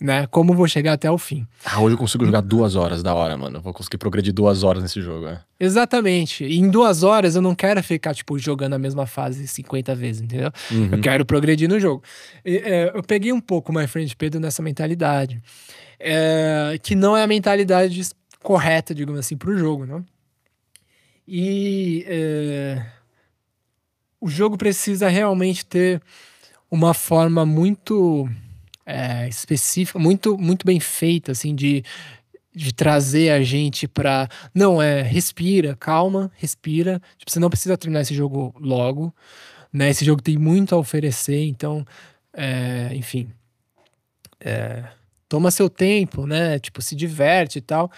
né? 0.00 0.26
Como 0.26 0.52
vou 0.54 0.66
chegar 0.66 0.94
até 0.94 1.08
o 1.10 1.16
fim. 1.16 1.46
Ah, 1.64 1.80
hoje 1.80 1.94
eu 1.94 1.98
consigo 1.98 2.24
jogar 2.26 2.40
duas 2.40 2.74
horas 2.74 3.02
da 3.02 3.14
hora, 3.14 3.36
mano. 3.36 3.58
Eu 3.58 3.62
vou 3.62 3.72
conseguir 3.72 3.98
progredir 3.98 4.32
duas 4.34 4.64
horas 4.64 4.82
nesse 4.82 5.00
jogo, 5.00 5.28
é. 5.28 5.40
Exatamente. 5.60 6.44
E 6.44 6.58
em 6.58 6.68
duas 6.68 7.04
horas 7.04 7.36
eu 7.36 7.40
não 7.42 7.54
quero 7.54 7.80
ficar, 7.84 8.12
tipo, 8.14 8.36
jogando 8.38 8.74
a 8.74 8.78
mesma 8.78 9.06
fase 9.06 9.46
50 9.46 9.94
vezes, 9.94 10.20
entendeu? 10.22 10.50
Uhum. 10.72 10.88
Eu 10.92 11.00
quero 11.00 11.24
progredir 11.24 11.68
no 11.68 11.78
jogo. 11.78 12.02
E, 12.44 12.56
é, 12.56 12.90
eu 12.94 13.02
peguei 13.04 13.32
um 13.32 13.40
pouco 13.40 13.72
My 13.72 13.86
Friend 13.86 14.14
Pedro 14.16 14.40
nessa 14.40 14.60
mentalidade. 14.60 15.40
É, 16.00 16.76
que 16.82 16.96
não 16.96 17.16
é 17.16 17.22
a 17.22 17.26
mentalidade 17.28 18.02
correta, 18.42 18.92
digamos 18.92 19.20
assim, 19.20 19.36
pro 19.36 19.56
jogo, 19.56 19.86
né? 19.86 20.02
E 21.26 22.04
é, 22.06 22.84
o 24.20 24.28
jogo 24.28 24.56
precisa 24.56 25.08
realmente 25.08 25.64
ter 25.64 26.00
uma 26.70 26.94
forma 26.94 27.44
muito 27.44 28.28
é, 28.86 29.28
específica, 29.28 29.98
muito, 29.98 30.38
muito 30.38 30.66
bem 30.66 30.80
feita, 30.80 31.32
assim, 31.32 31.54
de, 31.54 31.84
de 32.54 32.72
trazer 32.72 33.30
a 33.30 33.42
gente 33.42 33.86
pra. 33.86 34.28
Não, 34.54 34.80
é 34.82 35.02
respira, 35.02 35.76
calma, 35.76 36.30
respira. 36.36 37.00
Tipo, 37.18 37.30
você 37.30 37.40
não 37.40 37.50
precisa 37.50 37.76
terminar 37.76 38.02
esse 38.02 38.14
jogo 38.14 38.54
logo, 38.58 39.14
né? 39.72 39.90
Esse 39.90 40.04
jogo 40.04 40.22
tem 40.22 40.36
muito 40.38 40.74
a 40.74 40.78
oferecer, 40.78 41.44
então, 41.46 41.86
é, 42.32 42.90
enfim. 42.94 43.30
é, 44.40 44.84
toma 45.28 45.50
seu 45.50 45.70
tempo, 45.70 46.26
né? 46.26 46.58
Tipo, 46.58 46.82
se 46.82 46.94
diverte 46.94 47.58
e 47.58 47.62
tal. 47.62 47.90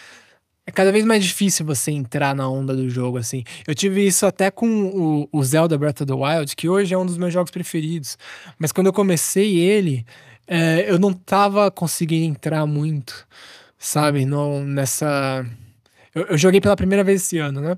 É 0.67 0.71
cada 0.73 0.91
vez 0.91 1.05
mais 1.05 1.23
difícil 1.23 1.67
você 1.67 1.91
entrar 1.91 2.35
na 2.35 2.49
onda 2.49 2.75
do 2.75 2.89
jogo, 2.89 3.19
assim. 3.19 3.45
Eu 3.67 3.75
tive 3.75 4.07
isso 4.07 4.25
até 4.25 4.51
com 4.51 4.67
o, 4.87 5.29
o 5.31 5.45
Zelda 5.45 5.77
Breath 5.77 6.01
of 6.01 6.07
the 6.07 6.15
Wild, 6.15 6.57
que 6.57 6.69
hoje 6.69 6.95
é 6.95 6.99
um 6.99 7.05
dos 7.05 7.19
meus 7.19 7.33
jogos 7.33 7.51
preferidos. 7.51 8.17
Mas 8.59 8.73
quando 8.73 8.87
eu 8.87 8.93
comecei 8.93 9.59
ele, 9.59 10.07
é, 10.49 10.87
eu 10.91 10.99
não 10.99 11.13
tava 11.13 11.71
conseguindo 11.71 12.25
entrar 12.25 12.65
muito, 12.65 13.27
sabe? 13.79 14.25
Não, 14.25 14.65
nessa. 14.65 15.45
Eu, 16.15 16.23
eu 16.29 16.39
joguei 16.39 16.63
pela 16.63 16.77
primeira 16.77 17.05
vez 17.05 17.21
esse 17.23 17.37
ano, 17.37 17.61
né? 17.61 17.77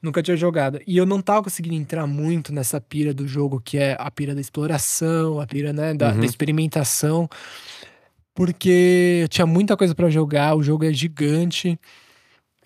Nunca 0.00 0.22
tinha 0.22 0.36
jogado. 0.36 0.80
E 0.86 0.96
eu 0.96 1.04
não 1.04 1.20
tava 1.20 1.42
conseguindo 1.42 1.74
entrar 1.76 2.06
muito 2.06 2.50
nessa 2.50 2.80
pira 2.80 3.12
do 3.12 3.28
jogo, 3.28 3.60
que 3.62 3.76
é 3.76 3.94
a 3.98 4.10
pira 4.10 4.34
da 4.34 4.40
exploração, 4.40 5.38
a 5.38 5.46
pira, 5.46 5.70
né, 5.72 5.92
da, 5.92 6.12
Uhum. 6.12 6.20
da 6.20 6.24
experimentação. 6.26 7.28
Porque 8.34 9.20
eu 9.22 9.28
tinha 9.28 9.46
muita 9.46 9.76
coisa 9.76 9.94
pra 9.94 10.08
jogar, 10.08 10.54
o 10.56 10.62
jogo 10.62 10.84
é 10.86 10.92
gigante. 10.92 11.78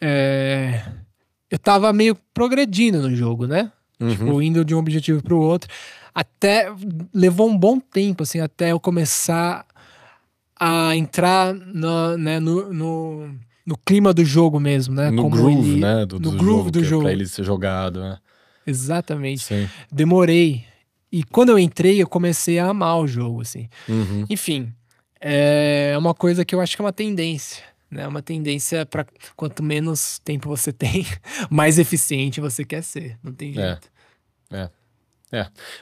É, 0.01 0.83
Eu 1.51 1.59
tava 1.59 1.93
meio 1.93 2.17
progredindo 2.35 3.01
no 3.03 3.15
jogo, 3.15 3.47
né? 3.47 3.71
Uhum. 4.01 4.11
Tipo, 4.11 4.43
indo 4.43 4.65
de 4.65 4.75
um 4.75 4.79
objetivo 4.79 5.23
pro 5.23 5.39
outro. 5.41 5.71
Até 6.15 6.73
levou 7.15 7.49
um 7.49 7.57
bom 7.57 7.79
tempo, 7.79 8.23
assim, 8.23 8.41
até 8.41 8.73
eu 8.73 8.81
começar 8.81 9.65
a 10.59 10.97
entrar 10.97 11.53
no, 11.55 12.17
né, 12.17 12.41
no, 12.41 12.73
no, 12.73 13.35
no 13.67 13.77
clima 13.85 14.13
do 14.15 14.25
jogo 14.25 14.59
mesmo, 14.59 14.95
né? 14.95 15.11
no 15.11 15.23
Como 15.23 15.37
groove, 15.37 15.71
ele- 15.73 15.81
né? 15.81 16.07
Do, 16.07 16.19
no 16.19 16.31
do 16.31 16.37
groove 16.39 16.57
jogo, 16.59 16.71
do 16.71 16.79
que 16.81 16.85
é 16.85 16.89
jogo. 16.89 17.03
Pra 17.05 17.13
ele 17.13 17.27
ser 17.27 17.45
jogado, 17.45 18.01
né? 18.01 18.19
Exatamente. 18.67 19.43
Sim. 19.43 19.69
Demorei. 19.93 20.65
E 21.13 21.23
quando 21.23 21.51
eu 21.51 21.59
entrei, 21.59 22.03
eu 22.03 22.09
comecei 22.09 22.59
a 22.59 22.67
amar 22.69 22.99
o 22.99 23.07
jogo, 23.07 23.43
assim. 23.43 23.69
Uhum. 23.89 24.25
Enfim, 24.29 24.73
é 25.21 25.95
uma 25.99 26.15
coisa 26.15 26.45
que 26.45 26.55
eu 26.55 26.61
acho 26.61 26.75
que 26.77 26.83
é 26.83 26.85
uma 26.85 26.93
tendência. 26.93 27.63
Né? 27.91 28.07
Uma 28.07 28.23
tendência 28.23 28.85
para 28.85 29.07
quanto 29.37 29.63
menos 29.63 30.19
tempo 30.21 30.49
você 30.49 30.73
tem, 30.75 31.07
mais 31.51 31.79
eficiente 31.79 32.41
você 32.41 32.65
quer 32.65 32.83
ser. 32.83 33.19
Não 33.23 33.33
tem 33.33 33.51
É. 33.51 33.69
jeito. 33.69 33.91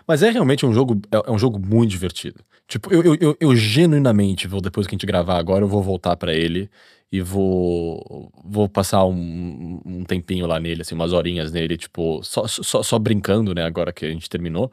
Mas 0.07 0.23
é 0.23 0.31
realmente 0.31 0.65
um 0.67 0.73
jogo, 0.73 1.01
é, 1.11 1.17
é 1.29 1.31
um 1.31 1.39
jogo 1.39 1.59
muito 1.59 1.91
divertido. 1.91 2.41
Tipo, 2.67 2.93
eu, 2.93 3.03
eu, 3.03 3.17
eu, 3.21 3.37
eu 3.41 3.57
genuinamente 3.57 4.49
vou, 4.49 4.61
depois 4.61 4.87
que 4.87 4.95
a 4.95 4.97
gente 4.97 5.07
gravar 5.07 5.39
agora, 5.39 5.65
eu 5.65 5.69
vou 5.69 5.83
voltar 5.83 6.17
pra 6.17 6.33
ele 6.33 6.71
e 7.13 7.21
vou 7.21 8.33
vou 8.43 8.69
passar 8.69 9.05
um, 9.05 9.81
um 9.85 10.05
tempinho 10.05 10.47
lá 10.47 10.59
nele, 10.59 10.83
assim, 10.83 10.95
umas 10.95 11.13
horinhas 11.13 11.53
nele, 11.53 11.77
tipo, 11.77 12.23
só, 12.23 12.47
só, 12.47 12.83
só 12.83 12.99
brincando, 12.99 13.55
né, 13.55 13.65
agora 13.65 13.93
que 13.93 14.07
a 14.07 14.11
gente 14.11 14.29
terminou. 14.31 14.73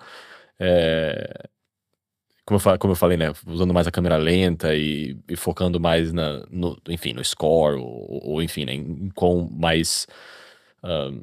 É, 0.59 1.49
como, 2.51 2.55
eu, 2.57 2.59
fa- 2.59 2.77
como 2.77 2.91
eu 2.91 2.95
falei, 2.97 3.15
né, 3.17 3.31
usando 3.47 3.73
mais 3.73 3.87
a 3.87 3.91
câmera 3.91 4.17
lenta 4.17 4.75
e, 4.75 5.17
e 5.29 5.35
focando 5.37 5.79
mais 5.79 6.11
na, 6.11 6.43
no, 6.51 6.77
enfim, 6.89 7.13
no 7.13 7.23
score, 7.23 7.77
ou, 7.77 8.19
ou 8.31 8.41
enfim, 8.43 8.65
né, 8.65 8.73
em 8.73 9.09
quão 9.15 9.49
mais 9.49 10.05
ahn, 10.83 11.21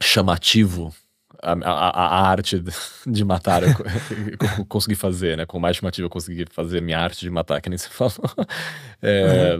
chamativo 0.00 0.94
a, 1.42 1.52
a, 1.52 2.06
a 2.06 2.28
arte 2.30 2.62
de 3.06 3.24
matar 3.24 3.62
eu, 3.62 3.74
co- 3.74 3.82
eu 4.60 4.64
consegui 4.66 4.94
fazer, 4.94 5.36
né? 5.36 5.46
Com 5.46 5.58
mais 5.58 5.76
chamativo 5.76 6.06
eu 6.06 6.10
consegui 6.10 6.44
fazer 6.50 6.80
minha 6.80 6.98
arte 6.98 7.20
de 7.20 7.30
matar, 7.30 7.60
que 7.60 7.68
nem 7.68 7.76
você 7.78 7.88
falou. 7.88 8.14
É, 9.02 9.56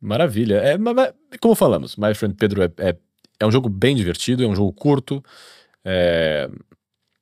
Maravilha. 0.00 0.56
É, 0.56 0.76
ma- 0.78 0.92
ma- 0.94 1.12
como 1.40 1.54
falamos, 1.54 1.96
My 1.96 2.14
Friend 2.14 2.34
Pedro 2.36 2.62
é, 2.62 2.70
é, 2.78 2.96
é 3.40 3.46
um 3.46 3.50
jogo 3.50 3.68
bem 3.68 3.94
divertido, 3.96 4.42
é 4.44 4.46
um 4.46 4.54
jogo 4.54 4.72
curto, 4.72 5.22
é, 5.84 6.48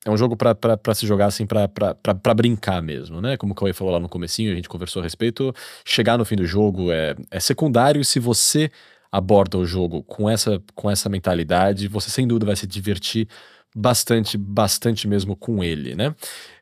é 0.04 0.10
um 0.10 0.16
jogo 0.16 0.36
pra 0.36 0.94
se 0.94 1.06
jogar 1.06 1.26
assim, 1.26 1.46
pra 1.46 2.34
brincar 2.34 2.82
mesmo, 2.82 3.20
né? 3.20 3.36
Como 3.36 3.52
o 3.52 3.54
Cauê 3.54 3.72
falou 3.72 3.92
lá 3.92 4.00
no 4.00 4.08
comecinho, 4.08 4.52
a 4.52 4.54
gente 4.54 4.68
conversou 4.68 5.00
a 5.00 5.02
respeito, 5.02 5.54
chegar 5.84 6.16
no 6.16 6.24
fim 6.24 6.36
do 6.36 6.46
jogo 6.46 6.90
é, 6.90 7.14
é 7.30 7.38
secundário 7.38 8.04
se 8.04 8.18
você 8.18 8.70
aborda 9.12 9.58
o 9.58 9.66
jogo 9.66 10.02
com 10.04 10.30
essa, 10.30 10.62
com 10.74 10.90
essa 10.90 11.08
mentalidade, 11.08 11.88
você 11.88 12.10
sem 12.10 12.26
dúvida 12.26 12.46
vai 12.46 12.56
se 12.56 12.66
divertir 12.66 13.28
bastante, 13.74 14.38
bastante 14.38 15.06
mesmo 15.06 15.36
com 15.36 15.62
ele, 15.62 15.94
né? 15.94 16.14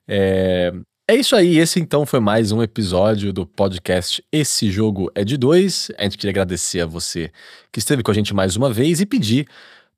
É, 0.07 0.73
é 1.07 1.15
isso 1.15 1.37
aí, 1.37 1.59
esse 1.59 1.79
então 1.79 2.05
foi 2.05 2.21
mais 2.21 2.51
um 2.51 2.63
episódio 2.63 3.33
do 3.33 3.47
podcast 3.47 4.23
Esse 4.33 4.71
Jogo 4.71 5.11
é 5.15 5.25
de 5.25 5.37
Dois. 5.37 5.91
A 5.97 6.03
gente 6.03 6.19
queria 6.19 6.33
agradecer 6.33 6.81
a 6.81 6.87
você 6.87 7.31
que 7.71 7.79
esteve 7.79 8.03
com 8.03 8.11
a 8.11 8.15
gente 8.15 8.35
mais 8.35 8.57
uma 8.57 8.73
vez 8.73 9.01
e 9.01 9.07
pedir 9.07 9.47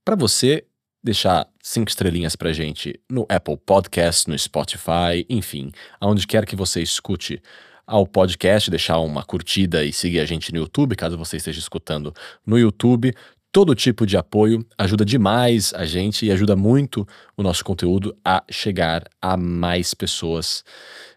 para 0.04 0.14
você 0.14 0.64
deixar 1.02 1.46
cinco 1.62 1.88
estrelinhas 1.88 2.36
pra 2.36 2.52
gente 2.52 3.00
no 3.10 3.26
Apple 3.28 3.56
Podcast, 3.56 4.28
no 4.28 4.38
Spotify, 4.38 5.24
enfim, 5.28 5.70
aonde 6.00 6.26
quer 6.26 6.44
que 6.44 6.56
você 6.56 6.82
escute 6.82 7.42
ao 7.86 8.06
podcast, 8.06 8.70
deixar 8.70 8.98
uma 8.98 9.24
curtida 9.24 9.84
e 9.84 9.92
seguir 9.92 10.20
a 10.20 10.24
gente 10.24 10.52
no 10.52 10.60
YouTube, 10.60 10.94
caso 10.94 11.18
você 11.18 11.38
esteja 11.38 11.58
escutando 11.58 12.14
no 12.46 12.58
YouTube. 12.58 13.12
Todo 13.52 13.74
tipo 13.74 14.06
de 14.06 14.16
apoio 14.16 14.64
ajuda 14.78 15.04
demais 15.04 15.74
a 15.74 15.84
gente 15.84 16.24
e 16.24 16.30
ajuda 16.30 16.54
muito 16.54 17.04
o 17.36 17.42
nosso 17.42 17.64
conteúdo 17.64 18.16
a 18.24 18.44
chegar 18.48 19.02
a 19.20 19.36
mais 19.36 19.92
pessoas, 19.92 20.62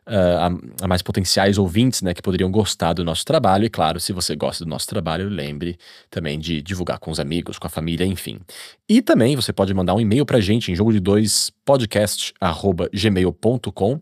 uh, 0.08 0.40
a, 0.40 0.50
a, 0.84 0.88
mais 0.88 1.02
potenciais 1.02 1.58
ouvintes, 1.58 2.02
né, 2.02 2.14
que 2.14 2.22
poderiam 2.22 2.50
gostar 2.52 2.94
do 2.94 3.04
nosso 3.04 3.26
trabalho. 3.26 3.66
E 3.66 3.70
claro, 3.70 4.00
se 4.00 4.14
você 4.14 4.36
gosta 4.36 4.64
do 4.64 4.70
nosso 4.70 4.88
trabalho, 4.88 5.28
lembre 5.30 5.78
também 6.10 6.40
de 6.40 6.62
divulgar 6.62 7.00
com 7.00 7.12
os 7.12 7.20
amigos, 7.20 7.58
com 7.58 7.68
a 7.68 7.70
família, 7.70 8.06
enfim. 8.06 8.40
E 8.88 9.02
também 9.02 9.36
você 9.36 9.52
pode 9.52 9.74
mandar 9.74 9.96
um 9.96 10.02
e-mail 10.02 10.26
pra 10.26 10.40
gente 10.40 10.72
em 10.72 10.76
jogo 10.76 10.94
de 10.94 11.00
dois 11.00 11.52
podcast@gmail.com 11.66 14.00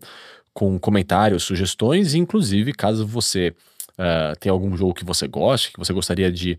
com 0.54 0.78
comentários, 0.78 1.44
sugestões, 1.44 2.14
inclusive 2.14 2.74
caso 2.74 3.06
você 3.06 3.54
uh, 3.92 4.38
tenha 4.38 4.52
algum 4.52 4.76
jogo 4.76 4.92
que 4.92 5.04
você 5.04 5.26
goste, 5.26 5.72
que 5.72 5.78
você 5.78 5.92
gostaria 5.92 6.30
de 6.30 6.58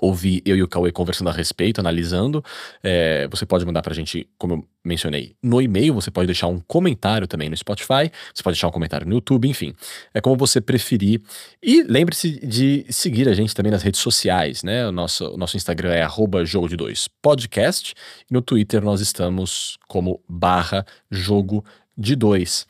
ouvir 0.00 0.42
eu 0.44 0.56
e 0.56 0.62
o 0.62 0.68
Cauê 0.68 0.92
conversando 0.92 1.30
a 1.30 1.32
respeito, 1.32 1.80
analisando. 1.80 2.44
É, 2.82 3.26
você 3.28 3.44
pode 3.44 3.64
mandar 3.66 3.82
pra 3.82 3.94
gente, 3.94 4.28
como 4.38 4.54
eu 4.54 4.68
mencionei, 4.84 5.34
no 5.42 5.60
e-mail, 5.60 5.92
você 5.94 6.10
pode 6.10 6.26
deixar 6.26 6.46
um 6.46 6.60
comentário 6.60 7.26
também 7.26 7.48
no 7.48 7.56
Spotify, 7.56 8.10
você 8.32 8.42
pode 8.42 8.54
deixar 8.54 8.68
um 8.68 8.72
comentário 8.72 9.06
no 9.06 9.14
YouTube, 9.14 9.48
enfim. 9.48 9.74
É 10.14 10.20
como 10.20 10.36
você 10.36 10.60
preferir. 10.60 11.20
E 11.62 11.82
lembre-se 11.82 12.46
de 12.46 12.86
seguir 12.88 13.28
a 13.28 13.34
gente 13.34 13.54
também 13.54 13.72
nas 13.72 13.82
redes 13.82 14.00
sociais, 14.00 14.62
né? 14.62 14.86
O 14.86 14.92
nosso, 14.92 15.28
o 15.28 15.36
nosso 15.36 15.56
Instagram 15.56 15.92
é 15.92 16.02
arroba 16.02 16.44
jogo 16.44 16.68
de 16.68 16.76
dois 16.76 17.08
podcast, 17.20 17.94
e 18.30 18.32
no 18.32 18.40
Twitter 18.40 18.82
nós 18.82 19.00
estamos 19.00 19.78
como 19.88 20.22
barra 20.28 20.86
jogo 21.10 21.64
de 21.96 22.14
dois. 22.14 22.66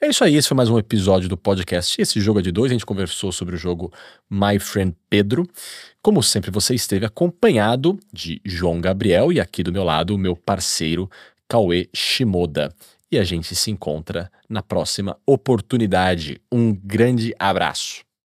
É 0.00 0.06
isso 0.06 0.22
aí, 0.22 0.36
esse 0.36 0.46
foi 0.46 0.56
mais 0.56 0.70
um 0.70 0.78
episódio 0.78 1.28
do 1.28 1.36
podcast. 1.36 2.00
Esse 2.00 2.20
jogo 2.20 2.38
é 2.38 2.42
de 2.42 2.52
dois, 2.52 2.70
a 2.70 2.74
gente 2.74 2.86
conversou 2.86 3.32
sobre 3.32 3.56
o 3.56 3.58
jogo 3.58 3.92
My 4.30 4.56
Friend 4.60 4.94
Pedro. 5.10 5.44
Como 6.00 6.22
sempre, 6.22 6.52
você 6.52 6.72
esteve 6.72 7.04
acompanhado 7.04 7.98
de 8.12 8.40
João 8.44 8.80
Gabriel 8.80 9.32
e 9.32 9.40
aqui 9.40 9.60
do 9.60 9.72
meu 9.72 9.82
lado, 9.82 10.14
o 10.14 10.18
meu 10.18 10.36
parceiro 10.36 11.10
Cauê 11.48 11.88
Shimoda. 11.92 12.72
E 13.10 13.18
a 13.18 13.24
gente 13.24 13.56
se 13.56 13.72
encontra 13.72 14.30
na 14.48 14.62
próxima 14.62 15.18
oportunidade. 15.26 16.40
Um 16.52 16.72
grande 16.72 17.34
abraço. 17.36 18.07